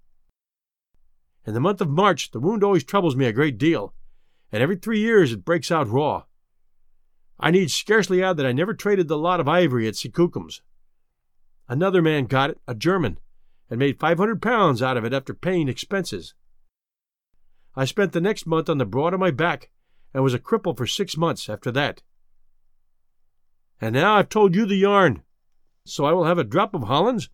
In 1.47 1.55
the 1.55 1.61
month 1.61 1.81
of 1.81 1.91
March, 1.91 2.31
the 2.31 2.41
wound 2.41 2.65
always 2.65 2.85
troubles 2.85 3.17
me 3.17 3.27
a 3.27 3.33
great 3.33 3.59
deal, 3.59 3.95
and 4.51 4.63
every 4.63 4.77
three 4.77 5.01
years 5.01 5.33
it 5.33 5.45
breaks 5.45 5.71
out 5.71 5.89
raw. 5.89 6.25
I 7.39 7.51
need 7.51 7.71
scarcely 7.71 8.23
add 8.23 8.37
that 8.39 8.47
I 8.47 8.53
never 8.53 8.73
traded 8.73 9.09
the 9.09 9.19
lot 9.19 9.41
of 9.41 9.49
ivory 9.49 9.87
at 9.87 9.97
Seccum's. 9.97 10.63
Another 11.69 12.01
man 12.01 12.27
got 12.27 12.51
it, 12.51 12.61
a 12.67 12.75
German, 12.75 13.19
and 13.69 13.79
made 13.79 13.99
five 13.99 14.19
hundred 14.19 14.41
pounds 14.41 14.81
out 14.83 14.97
of 14.97 15.05
it 15.05 15.13
after 15.13 15.35
paying 15.35 15.69
expenses. 15.69 16.35
I 17.75 17.85
spent 17.85 18.13
the 18.13 18.21
next 18.21 18.47
month 18.47 18.69
on 18.69 18.79
the 18.79 18.85
broad 18.85 19.13
of 19.13 19.21
my 19.21 19.31
back, 19.31 19.71
and 20.13 20.23
was 20.23 20.35
a 20.35 20.39
cripple 20.39 20.77
for 20.77 20.87
six 20.87 21.17
months 21.17 21.49
after 21.49 21.73
that. 21.73 22.03
And 23.81 23.95
now 23.95 24.15
I've 24.15 24.29
told 24.29 24.55
you 24.55 24.65
the 24.65 24.77
yarn, 24.77 25.23
so 25.85 26.05
I 26.05 26.13
will 26.13 26.25
have 26.25 26.39
a 26.39 26.45
drop 26.45 26.73
of 26.73 26.85
Hollands 26.85 27.29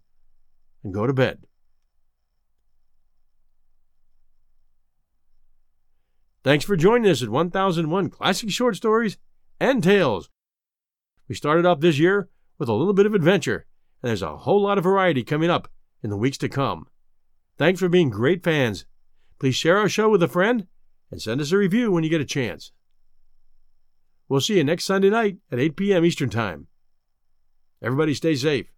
and 0.82 0.94
go 0.94 1.06
to 1.06 1.12
bed. 1.12 1.46
Thanks 6.43 6.64
for 6.64 6.74
joining 6.74 7.11
us 7.11 7.22
at 7.22 7.28
1001 7.28 8.09
Classic 8.09 8.51
Short 8.51 8.74
Stories 8.74 9.18
and 9.61 9.82
Tales. 9.82 10.30
We 11.28 11.34
started 11.34 11.66
off 11.66 11.80
this 11.80 11.99
year 11.99 12.30
with 12.59 12.66
a 12.66 12.72
little 12.72 12.95
bit 12.95 13.05
of 13.05 13.12
adventure, 13.12 13.66
and 14.03 14.09
there's 14.09 14.22
a 14.22 14.38
whole 14.38 14.62
lot 14.62 14.78
of 14.78 14.84
variety 14.84 15.22
coming 15.22 15.51
up 15.51 15.68
in 16.03 16.09
the 16.09 16.16
weeks 16.16 16.38
to 16.38 16.49
come. 16.49 16.86
Thanks 17.59 17.78
for 17.78 17.91
being 17.91 18.09
great 18.09 18.43
fans. 18.43 18.86
Please 19.38 19.55
share 19.55 19.76
our 19.76 19.88
show 19.88 20.09
with 20.09 20.22
a 20.22 20.28
friend 20.28 20.66
and 21.11 21.20
send 21.20 21.43
us 21.43 21.53
a 21.53 21.59
review 21.59 21.93
when 21.93 22.05
you 22.05 22.11
get 22.11 22.22
a 22.22 22.26
chance. 22.26 22.72
We'll 24.26 24.41
see 24.41 24.57
you 24.57 24.64
next 24.64 24.86
Sunday 24.86 25.11
night 25.11 25.36
at 25.53 25.59
8 25.59 25.76
p.m. 25.76 26.07
Eastern 26.07 26.30
Time. 26.30 26.68
Everybody 27.82 28.14
stay 28.14 28.34
safe. 28.34 28.72